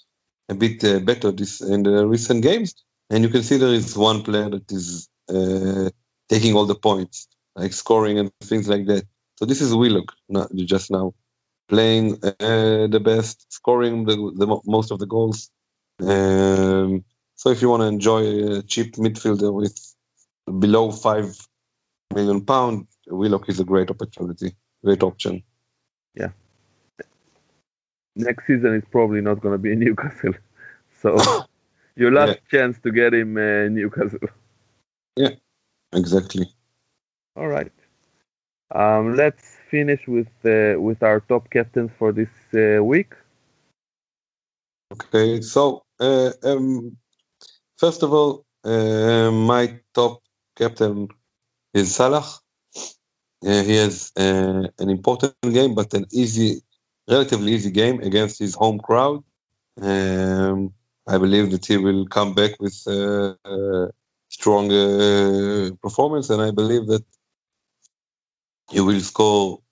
a 0.48 0.54
bit 0.54 0.82
uh, 0.84 0.98
better 1.00 1.30
this 1.30 1.60
in 1.60 1.82
the 1.82 2.06
recent 2.06 2.42
games, 2.42 2.74
and 3.10 3.22
you 3.22 3.28
can 3.28 3.42
see 3.42 3.58
there 3.58 3.74
is 3.74 3.96
one 3.96 4.22
player 4.22 4.48
that 4.48 4.72
is 4.72 5.08
uh, 5.28 5.90
taking 6.28 6.54
all 6.54 6.64
the 6.64 6.74
points, 6.74 7.28
like 7.54 7.72
scoring 7.72 8.18
and 8.18 8.30
things 8.42 8.68
like 8.68 8.86
that. 8.86 9.04
So 9.38 9.44
this 9.44 9.60
is 9.60 9.74
Willock 9.74 10.12
just 10.54 10.90
now 10.90 11.14
playing 11.68 12.18
uh, 12.24 12.86
the 12.86 13.00
best, 13.04 13.52
scoring 13.52 14.04
the, 14.04 14.16
the 14.34 14.60
most 14.64 14.90
of 14.90 14.98
the 14.98 15.06
goals. 15.06 15.50
Um, 16.00 17.04
so 17.34 17.50
if 17.50 17.60
you 17.60 17.68
want 17.68 17.82
to 17.82 17.86
enjoy 17.86 18.58
a 18.58 18.62
cheap 18.62 18.96
midfielder 18.96 19.52
with 19.52 19.76
below 20.48 20.90
five 20.90 21.36
million 22.14 22.44
pound, 22.44 22.86
Willock 23.06 23.48
is 23.48 23.60
a 23.60 23.64
great 23.64 23.90
opportunity, 23.90 24.52
great 24.84 25.02
option. 25.02 25.42
Yeah. 26.14 26.30
Next 28.16 28.46
season 28.46 28.74
is 28.74 28.84
probably 28.90 29.20
not 29.20 29.40
going 29.40 29.54
to 29.54 29.58
be 29.58 29.72
in 29.72 29.78
Newcastle, 29.84 30.34
so 31.00 31.16
your 31.96 32.12
last 32.12 32.38
yeah. 32.40 32.58
chance 32.58 32.78
to 32.80 32.90
get 32.90 33.14
him 33.14 33.36
uh, 33.36 33.68
Newcastle. 33.68 34.28
Yeah, 35.16 35.30
exactly. 35.92 36.46
All 37.36 37.48
right. 37.48 37.72
Um, 38.74 39.16
let's 39.16 39.56
finish 39.70 40.06
with 40.06 40.28
uh, 40.44 40.80
with 40.80 41.02
our 41.02 41.20
top 41.20 41.50
captains 41.50 41.90
for 41.98 42.12
this 42.12 42.28
uh, 42.54 42.82
week. 42.82 43.14
Okay, 44.92 45.40
so 45.40 45.82
uh, 46.00 46.32
um, 46.42 46.96
first 47.76 48.02
of 48.02 48.12
all, 48.12 48.44
uh, 48.64 49.30
my 49.30 49.78
top 49.94 50.20
captain 50.58 51.08
is 51.72 51.94
Salah. 51.94 52.26
Uh, 53.46 53.62
he 53.62 53.76
has 53.76 54.12
uh, 54.16 54.66
an 54.82 54.90
important 54.90 55.34
game, 55.58 55.74
but 55.74 55.94
an 55.94 56.06
easy, 56.12 56.60
relatively 57.08 57.52
easy 57.52 57.70
game 57.70 58.00
against 58.00 58.38
his 58.40 58.54
home 58.54 58.80
crowd. 58.80 59.22
Um, 59.80 60.74
I 61.06 61.18
believe 61.18 61.52
that 61.52 61.64
he 61.64 61.76
will 61.76 62.06
come 62.06 62.34
back 62.34 62.52
with 62.60 62.76
a 62.88 63.92
strong 64.28 64.68
performance, 65.80 66.30
and 66.30 66.42
I 66.42 66.50
believe 66.50 66.86
that 66.88 67.04
he 68.70 68.80
will 68.80 69.00
score 69.00 69.62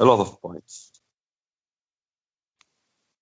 a 0.00 0.04
lot 0.04 0.20
of 0.20 0.40
points. 0.40 0.90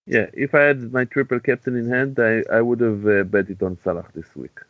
Yeah, 0.06 0.26
if 0.32 0.54
I 0.54 0.62
had 0.62 0.92
my 0.92 1.04
triple 1.04 1.40
captain 1.40 1.76
in 1.76 1.90
hand, 1.90 2.18
I, 2.20 2.44
I 2.50 2.60
would 2.60 2.80
have 2.80 3.06
uh, 3.06 3.24
bet 3.24 3.50
it 3.50 3.60
on 3.62 3.76
Salah 3.82 4.06
this 4.14 4.30
week. 4.36 4.60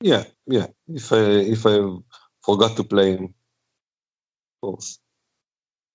Yeah, 0.00 0.24
yeah. 0.46 0.68
If 0.86 1.12
I 1.12 1.22
if 1.54 1.66
I 1.66 1.78
forgot 2.42 2.76
to 2.76 2.84
play 2.84 3.16
him, 3.16 3.24
of 3.24 4.60
course. 4.60 4.98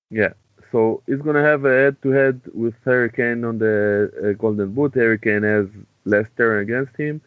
Yeah. 0.10 0.34
So 0.72 1.04
he's 1.06 1.22
gonna 1.22 1.43
have 1.43 1.66
a 1.66 1.72
head-to-head 1.72 2.41
with 2.54 2.74
Harry 2.84 3.12
Kane 3.12 3.45
on 3.45 3.60
the 3.60 4.12
uh, 4.24 4.34
Golden 4.34 4.74
Boot. 4.74 4.95
Harry 4.95 5.20
Kane 5.20 5.43
has 5.43 5.68
Leicester 6.06 6.60
against 6.60 6.97
him. 6.97 7.22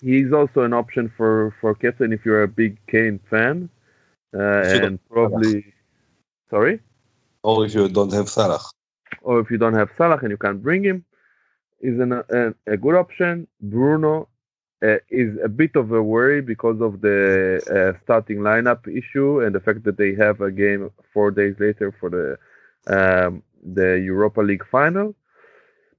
He's 0.00 0.32
also 0.32 0.62
an 0.62 0.72
option 0.72 1.12
for 1.16 1.54
for 1.60 1.74
captain 1.74 2.12
if 2.12 2.24
you're 2.24 2.42
a 2.42 2.48
big 2.48 2.78
Kane 2.86 3.18
fan, 3.28 3.68
uh, 4.34 4.62
and 4.64 4.98
probably. 5.10 5.72
Sorry. 6.48 6.80
Or 7.42 7.66
if 7.66 7.74
you 7.74 7.88
don't 7.88 8.12
have 8.12 8.28
Salah. 8.28 8.60
Or 9.22 9.40
if 9.40 9.50
you 9.50 9.58
don't 9.58 9.74
have 9.74 9.90
Salah 9.98 10.18
and 10.22 10.30
you 10.30 10.36
can't 10.36 10.62
bring 10.62 10.84
him, 10.84 11.04
is 11.80 11.98
an, 11.98 12.12
a, 12.12 12.54
a 12.66 12.76
good 12.76 12.94
option. 12.94 13.48
Bruno 13.60 14.28
uh, 14.82 14.96
is 15.10 15.38
a 15.42 15.48
bit 15.48 15.74
of 15.74 15.92
a 15.92 16.02
worry 16.02 16.42
because 16.42 16.80
of 16.80 17.00
the 17.00 17.60
uh, 17.70 17.98
starting 18.04 18.38
lineup 18.38 18.86
issue 18.86 19.40
and 19.40 19.54
the 19.54 19.60
fact 19.60 19.84
that 19.84 19.96
they 19.96 20.14
have 20.14 20.40
a 20.40 20.50
game 20.50 20.90
four 21.12 21.30
days 21.30 21.54
later 21.58 21.94
for 21.98 22.10
the 22.10 22.38
um, 22.94 23.42
the 23.62 23.98
Europa 23.98 24.40
League 24.40 24.66
final. 24.70 25.14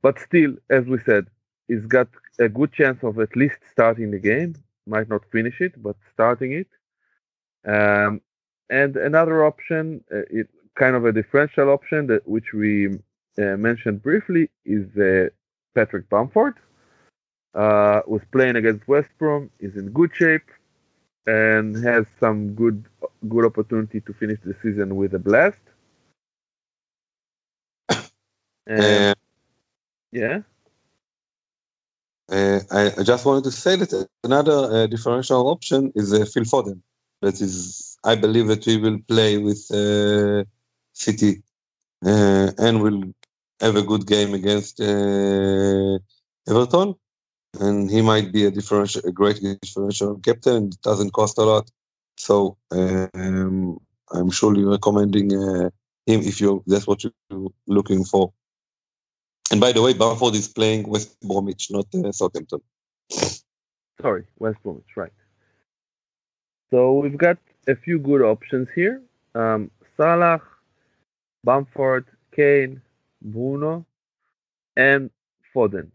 But 0.01 0.19
still, 0.19 0.55
as 0.69 0.85
we 0.85 0.99
said, 1.05 1.27
he's 1.67 1.85
got 1.85 2.07
a 2.39 2.47
good 2.47 2.71
chance 2.71 3.03
of 3.03 3.19
at 3.19 3.35
least 3.35 3.57
starting 3.71 4.11
the 4.11 4.19
game. 4.19 4.55
Might 4.85 5.09
not 5.09 5.23
finish 5.31 5.59
it, 5.59 5.81
but 5.81 5.97
starting 6.13 6.53
it. 6.53 6.67
Um, 7.65 8.21
and 8.69 8.95
another 8.95 9.43
option, 9.43 10.03
uh, 10.13 10.19
it, 10.29 10.47
kind 10.75 10.95
of 10.95 11.03
a 11.05 11.11
differential 11.11 11.69
option 11.69 12.07
that 12.07 12.25
which 12.27 12.53
we 12.53 12.87
uh, 13.37 13.57
mentioned 13.57 14.01
briefly, 14.01 14.49
is 14.65 14.85
uh, 14.97 15.29
Patrick 15.75 16.09
Bamford 16.09 16.55
uh, 17.57 18.01
was 18.05 18.21
playing 18.31 18.55
against 18.55 18.87
West 18.87 19.09
Brom, 19.17 19.49
is 19.59 19.75
in 19.75 19.89
good 19.89 20.11
shape, 20.13 20.45
and 21.25 21.75
has 21.83 22.05
some 22.19 22.53
good 22.53 22.85
good 23.27 23.45
opportunity 23.45 23.99
to 24.01 24.13
finish 24.13 24.39
the 24.45 24.55
season 24.61 24.95
with 24.95 25.15
a 25.15 25.19
blast. 25.19 25.57
And, 28.69 28.81
uh, 28.81 29.13
yeah. 30.11 30.39
Uh, 32.29 32.59
I, 32.69 32.91
I, 32.99 33.03
just 33.03 33.25
wanted 33.25 33.45
to 33.45 33.51
say 33.51 33.77
that 33.77 34.09
another 34.25 34.83
uh, 34.83 34.87
differential 34.87 35.47
option 35.47 35.93
is 35.95 36.11
uh, 36.11 36.25
Phil 36.25 36.43
Foden. 36.43 36.81
That 37.21 37.39
is, 37.39 37.97
I 38.03 38.15
believe 38.15 38.47
that 38.47 38.67
we 38.67 38.75
will 38.75 38.99
play 39.07 39.37
with 39.37 39.71
uh, 39.71 40.43
City 40.91 41.43
and 42.01 42.81
will 42.81 43.03
have 43.61 43.77
a 43.77 43.83
good 43.83 44.05
game 44.05 44.33
against 44.33 44.81
Everton 44.81 46.03
and 47.59 47.89
he 47.89 48.01
might 48.01 48.31
be 48.31 48.45
a 48.45 48.51
differential, 48.51 49.01
a 49.05 49.11
great 49.11 49.41
differential 49.61 50.19
captain. 50.19 50.67
It 50.67 50.81
doesn't 50.81 51.11
cost 51.13 51.37
a 51.37 51.43
lot, 51.43 51.69
so 52.17 52.57
um, 52.71 53.79
I'm 54.11 54.31
surely 54.31 54.63
recommending 54.63 55.33
uh, 55.33 55.69
him 56.05 56.21
if 56.21 56.41
you 56.41 56.63
that's 56.67 56.87
what 56.87 57.03
you're 57.03 57.49
looking 57.67 58.05
for. 58.05 58.33
And 59.51 59.61
by 59.61 59.71
the 59.71 59.81
way, 59.81 59.93
Bamford 59.93 60.35
is 60.35 60.47
playing 60.49 60.87
West 60.89 61.19
Bromwich, 61.21 61.69
not 61.71 61.87
uh, 61.95 62.11
Southampton. 62.11 62.61
Sorry, 64.01 64.25
West 64.39 64.59
Bromwich, 64.63 64.95
right? 64.95 65.13
So 66.71 66.93
we've 66.99 67.17
got 67.17 67.37
a 67.67 67.75
few 67.75 67.99
good 67.99 68.21
options 68.21 68.67
here: 68.75 69.01
um, 69.35 69.71
Salah, 69.97 70.41
Bamford, 71.43 72.05
Kane, 72.35 72.81
Bruno, 73.21 73.85
and 74.75 75.09
Foden. 75.55 75.91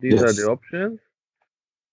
These 0.00 0.20
yes. 0.20 0.22
are 0.22 0.32
the 0.32 0.44
options, 0.46 1.00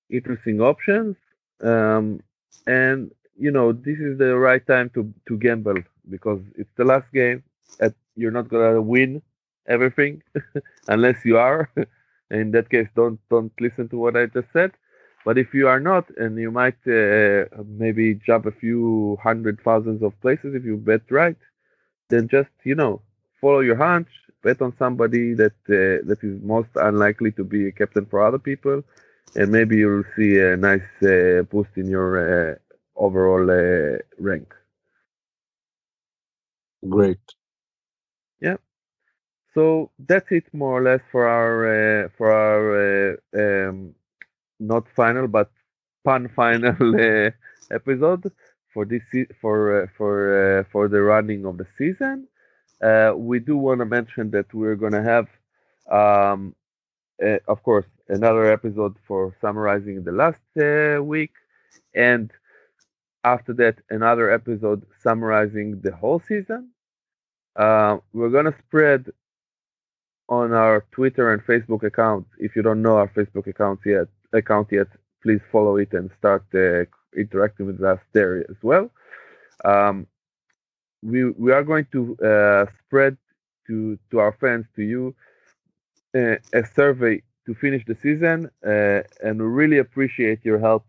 interesting 0.09 0.61
options, 0.61 1.15
um, 1.61 2.21
and 2.67 3.11
you 3.37 3.51
know 3.51 3.71
this 3.71 3.99
is 3.99 4.17
the 4.17 4.35
right 4.37 4.65
time 4.65 4.89
to 4.95 5.11
to 5.27 5.37
gamble 5.37 5.81
because 6.09 6.41
it's 6.55 6.73
the 6.77 6.85
last 6.85 7.11
game. 7.13 7.43
At, 7.79 7.93
you're 8.15 8.31
not 8.31 8.49
gonna 8.49 8.81
win 8.81 9.21
everything 9.67 10.21
unless 10.87 11.23
you 11.25 11.37
are. 11.37 11.69
In 12.31 12.51
that 12.51 12.69
case, 12.69 12.87
don't 12.95 13.19
don't 13.29 13.51
listen 13.59 13.89
to 13.89 13.97
what 13.97 14.15
I 14.17 14.25
just 14.27 14.47
said. 14.53 14.71
But 15.25 15.37
if 15.37 15.53
you 15.53 15.67
are 15.67 15.79
not, 15.79 16.09
and 16.17 16.37
you 16.39 16.51
might 16.51 16.79
uh, 16.87 17.45
maybe 17.65 18.15
jump 18.15 18.45
a 18.45 18.51
few 18.51 19.17
hundred 19.21 19.59
thousands 19.63 20.01
of 20.01 20.19
places 20.21 20.55
if 20.55 20.63
you 20.65 20.77
bet 20.77 21.01
right, 21.09 21.37
then 22.09 22.27
just 22.27 22.49
you 22.63 22.75
know 22.75 23.01
follow 23.41 23.59
your 23.59 23.75
hunch, 23.75 24.09
bet 24.43 24.61
on 24.61 24.73
somebody 24.77 25.33
that 25.35 25.53
uh, 25.69 26.05
that 26.07 26.19
is 26.23 26.41
most 26.43 26.69
unlikely 26.75 27.31
to 27.33 27.43
be 27.43 27.67
a 27.67 27.71
captain 27.71 28.05
for 28.05 28.21
other 28.25 28.39
people, 28.39 28.83
and 29.35 29.51
maybe 29.51 29.77
you'll 29.77 30.03
see 30.15 30.39
a 30.39 30.57
nice 30.57 30.89
uh, 31.03 31.43
boost 31.51 31.71
in 31.77 31.87
your 31.87 32.09
uh, 32.51 32.55
overall 32.95 33.49
uh, 33.49 33.97
rank. 34.19 34.53
Great. 36.87 37.19
Yeah. 38.41 38.57
So 39.53 39.91
that's 39.99 40.31
it 40.31 40.45
more 40.53 40.79
or 40.79 40.83
less 40.83 41.01
for 41.11 41.27
our 41.27 41.55
uh, 42.05 42.09
for 42.17 42.31
our 42.31 42.63
uh, 43.13 43.69
um, 43.69 43.95
not 44.59 44.87
final 44.95 45.27
but 45.27 45.51
pan 46.05 46.29
final 46.35 46.75
uh, 46.95 47.31
episode 47.71 48.31
for 48.73 48.85
this 48.85 49.03
for 49.41 49.83
uh, 49.83 49.87
for 49.97 50.13
uh, 50.59 50.63
for 50.71 50.87
the 50.87 51.01
running 51.01 51.45
of 51.45 51.57
the 51.57 51.67
season. 51.77 52.27
We 53.17 53.39
do 53.39 53.57
want 53.57 53.79
to 53.79 53.85
mention 53.85 54.31
that 54.31 54.53
we're 54.53 54.75
going 54.75 54.93
to 54.93 55.03
have, 55.03 55.27
um, 55.91 56.55
of 57.47 57.61
course, 57.63 57.85
another 58.09 58.51
episode 58.51 58.95
for 59.07 59.35
summarizing 59.41 60.03
the 60.03 60.11
last 60.11 60.41
week, 61.05 61.31
and 61.95 62.31
after 63.23 63.53
that, 63.53 63.75
another 63.89 64.31
episode 64.31 64.83
summarizing 65.01 65.79
the 65.81 65.95
whole 65.95 66.19
season. 66.19 66.69
Uh, 67.55 67.97
we're 68.13 68.29
gonna 68.29 68.55
spread 68.67 69.05
on 70.29 70.53
our 70.53 70.85
Twitter 70.91 71.33
and 71.33 71.41
Facebook 71.43 71.83
account. 71.83 72.25
If 72.37 72.55
you 72.55 72.61
don't 72.61 72.81
know 72.81 72.95
our 72.97 73.09
Facebook 73.09 73.47
account 73.47 73.81
yet, 73.85 74.07
account 74.33 74.69
yet, 74.71 74.87
please 75.21 75.41
follow 75.51 75.77
it 75.77 75.93
and 75.93 76.09
start 76.17 76.43
uh, 76.55 76.85
interacting 77.17 77.65
with 77.67 77.83
us 77.83 77.99
there 78.13 78.39
as 78.49 78.55
well. 78.63 78.89
Um, 79.65 80.07
we 81.01 81.29
we 81.31 81.51
are 81.51 81.63
going 81.63 81.85
to 81.91 82.17
uh, 82.17 82.65
spread 82.85 83.17
to 83.67 83.97
to 84.11 84.19
our 84.19 84.33
fans 84.33 84.65
to 84.75 84.83
you 84.83 85.15
uh, 86.15 86.35
a 86.53 86.65
survey 86.75 87.21
to 87.45 87.53
finish 87.55 87.83
the 87.85 87.95
season, 87.95 88.49
uh, 88.65 89.01
and 89.23 89.39
we 89.41 89.47
really 89.47 89.77
appreciate 89.79 90.43
your 90.43 90.59
help 90.59 90.85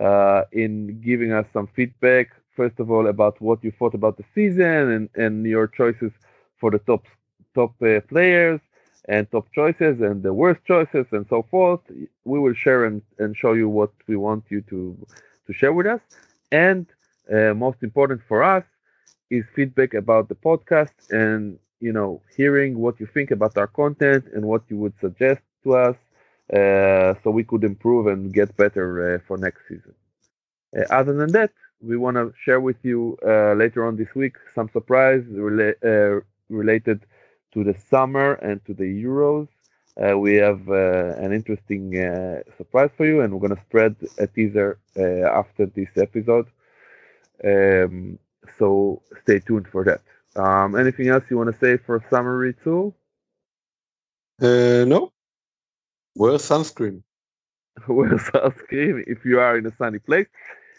uh, 0.00 0.42
in 0.52 1.00
giving 1.00 1.32
us 1.32 1.46
some 1.52 1.66
feedback. 1.74 2.28
First 2.56 2.78
of 2.80 2.90
all, 2.90 3.06
about 3.06 3.40
what 3.40 3.62
you 3.64 3.70
thought 3.70 3.94
about 3.94 4.16
the 4.16 4.24
season 4.34 4.90
and, 4.96 5.08
and 5.14 5.46
your 5.46 5.66
choices 5.66 6.12
for 6.58 6.70
the 6.70 6.78
top 6.80 7.04
top 7.54 7.72
uh, 7.82 8.00
players 8.08 8.60
and 9.08 9.30
top 9.30 9.46
choices 9.52 10.00
and 10.00 10.22
the 10.22 10.32
worst 10.32 10.60
choices 10.64 11.06
and 11.12 11.26
so 11.28 11.42
forth. 11.50 11.80
We 12.24 12.38
will 12.38 12.54
share 12.54 12.84
and, 12.84 13.02
and 13.18 13.36
show 13.36 13.52
you 13.52 13.68
what 13.68 13.92
we 14.06 14.16
want 14.16 14.44
you 14.48 14.60
to 14.70 14.78
to 15.46 15.52
share 15.52 15.72
with 15.72 15.86
us. 15.86 16.00
And 16.50 16.86
uh, 17.32 17.54
most 17.54 17.82
important 17.82 18.20
for 18.28 18.42
us 18.42 18.64
is 19.30 19.44
feedback 19.54 19.94
about 19.94 20.28
the 20.28 20.34
podcast 20.34 20.94
and 21.10 21.58
you 21.80 21.92
know 21.92 22.20
hearing 22.36 22.78
what 22.78 22.98
you 23.00 23.06
think 23.06 23.30
about 23.30 23.56
our 23.56 23.66
content 23.66 24.24
and 24.34 24.44
what 24.44 24.62
you 24.68 24.76
would 24.76 24.94
suggest 25.00 25.42
to 25.64 25.74
us 25.74 25.96
uh, 26.52 27.14
so 27.22 27.30
we 27.30 27.44
could 27.44 27.64
improve 27.64 28.06
and 28.06 28.32
get 28.32 28.56
better 28.56 29.14
uh, 29.14 29.18
for 29.26 29.36
next 29.36 29.62
season. 29.68 29.94
Uh, 30.76 30.82
other 30.90 31.12
than 31.14 31.32
that, 31.32 31.50
we 31.80 31.96
want 31.96 32.16
to 32.16 32.32
share 32.44 32.60
with 32.60 32.76
you 32.82 33.16
later 33.56 33.84
on 33.86 33.96
this 33.96 34.14
week 34.14 34.34
some 34.54 34.68
surprise 34.70 35.22
rela- 35.32 36.22
related 36.48 37.04
to 37.52 37.64
the 37.64 37.74
summer 37.90 38.34
and 38.34 38.64
to 38.66 38.74
the 38.74 38.84
Euros. 38.84 39.48
Uh, 40.00 40.18
we 40.18 40.34
have 40.34 40.60
uh, 40.68 41.14
an 41.24 41.32
interesting 41.32 41.96
uh, 41.98 42.40
surprise 42.56 42.90
for 42.96 43.06
you, 43.06 43.20
and 43.20 43.32
we're 43.32 43.40
going 43.46 43.54
to 43.56 43.62
spread 43.68 43.94
a 44.18 44.26
teaser 44.26 44.78
after 44.96 45.66
this 45.66 45.88
episode. 45.96 46.46
Um, 47.44 48.18
so 48.58 49.02
stay 49.22 49.40
tuned 49.40 49.68
for 49.68 49.84
that. 49.84 50.00
Um, 50.40 50.76
anything 50.76 51.08
else 51.08 51.24
you 51.30 51.38
want 51.38 51.52
to 51.52 51.58
say 51.58 51.76
for 51.78 52.04
summary 52.10 52.54
too? 52.62 52.94
no, 54.40 55.12
Wear 56.16 56.38
sunscreen. 56.38 57.02
Wear 57.88 58.16
sunscreen 58.16 59.04
if 59.06 59.24
you 59.26 59.38
are 59.38 59.58
in 59.58 59.66
a 59.66 59.76
sunny 59.76 59.98
place. 59.98 60.28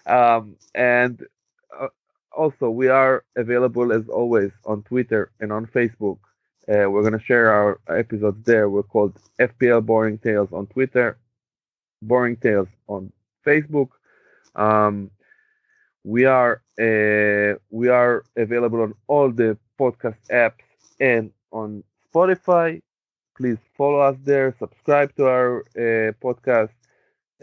Um, 0.07 0.55
and 0.74 1.24
uh, 1.80 1.89
also, 2.36 2.72
we 2.72 2.88
are 2.88 3.24
available 3.36 3.93
as 3.93 4.09
always 4.09 4.51
on 4.65 4.82
Twitter 4.82 5.32
and 5.39 5.51
on 5.51 5.68
Facebook. 5.68 6.18
Uh, 6.68 6.89
we're 6.89 7.01
going 7.01 7.18
to 7.18 7.24
share 7.24 7.51
our 7.51 7.80
episodes 7.88 8.43
there. 8.45 8.68
We're 8.68 8.84
called 8.84 9.13
FPL 9.39 9.86
Boring 9.86 10.18
Tales 10.18 10.49
on 10.51 10.65
Twitter, 10.68 11.18
Boring 12.01 12.38
Tales 12.38 12.68
on 12.88 13.13
Facebook. 13.45 13.89
Um, 14.55 15.11
we 16.04 16.26
are 16.26 16.62
uh, 16.80 17.58
we 17.70 17.88
are 17.89 18.24
available 18.36 18.82
on 18.82 18.93
all 19.08 19.32
the 19.32 19.58
podcast 19.80 20.20
apps 20.32 20.64
and 21.00 21.32
on 21.52 21.84
Spotify 22.14 22.82
please 23.38 23.58
follow 23.78 24.00
us 24.00 24.18
there, 24.24 24.54
subscribe 24.60 25.16
to 25.16 25.26
our 25.28 25.60
uh, 25.78 26.12
podcast, 26.26 26.72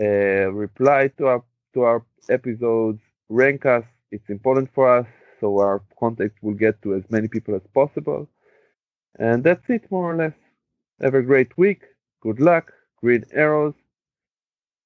uh, 0.01 0.51
reply 0.53 1.09
to 1.19 1.27
our 1.27 1.43
to 1.75 1.83
our 1.83 2.05
episodes, 2.29 3.01
rank 3.29 3.65
us. 3.67 3.85
It's 4.11 4.29
important 4.29 4.71
for 4.75 4.89
us, 4.99 5.07
so 5.41 5.59
our 5.59 5.83
content 5.99 6.33
will 6.43 6.55
get 6.55 6.81
to 6.83 6.95
as 6.95 7.05
many 7.11 7.29
people 7.29 7.55
as 7.55 7.63
possible. 7.75 8.29
And 9.19 9.43
that's 9.45 9.69
it, 9.69 9.91
more 9.91 10.13
or 10.13 10.17
less. 10.17 10.35
Have 11.01 11.15
a 11.15 11.23
great 11.23 11.57
week. 11.57 11.83
Good 12.21 12.41
luck. 12.41 12.73
Green 13.01 13.25
arrows. 13.33 13.75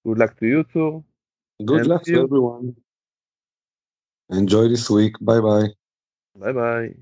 Good 0.05 0.19
luck 0.19 0.39
to 0.41 0.47
you 0.47 0.65
too. 0.65 1.05
Good 1.65 1.81
and 1.81 1.87
luck 1.87 2.05
to 2.13 2.23
everyone. 2.23 2.77
Enjoy 4.31 4.69
this 4.69 4.89
week. 4.91 5.15
Bye 5.21 5.41
bye. 5.41 5.69
Bye 6.35 6.53
bye. 6.53 6.95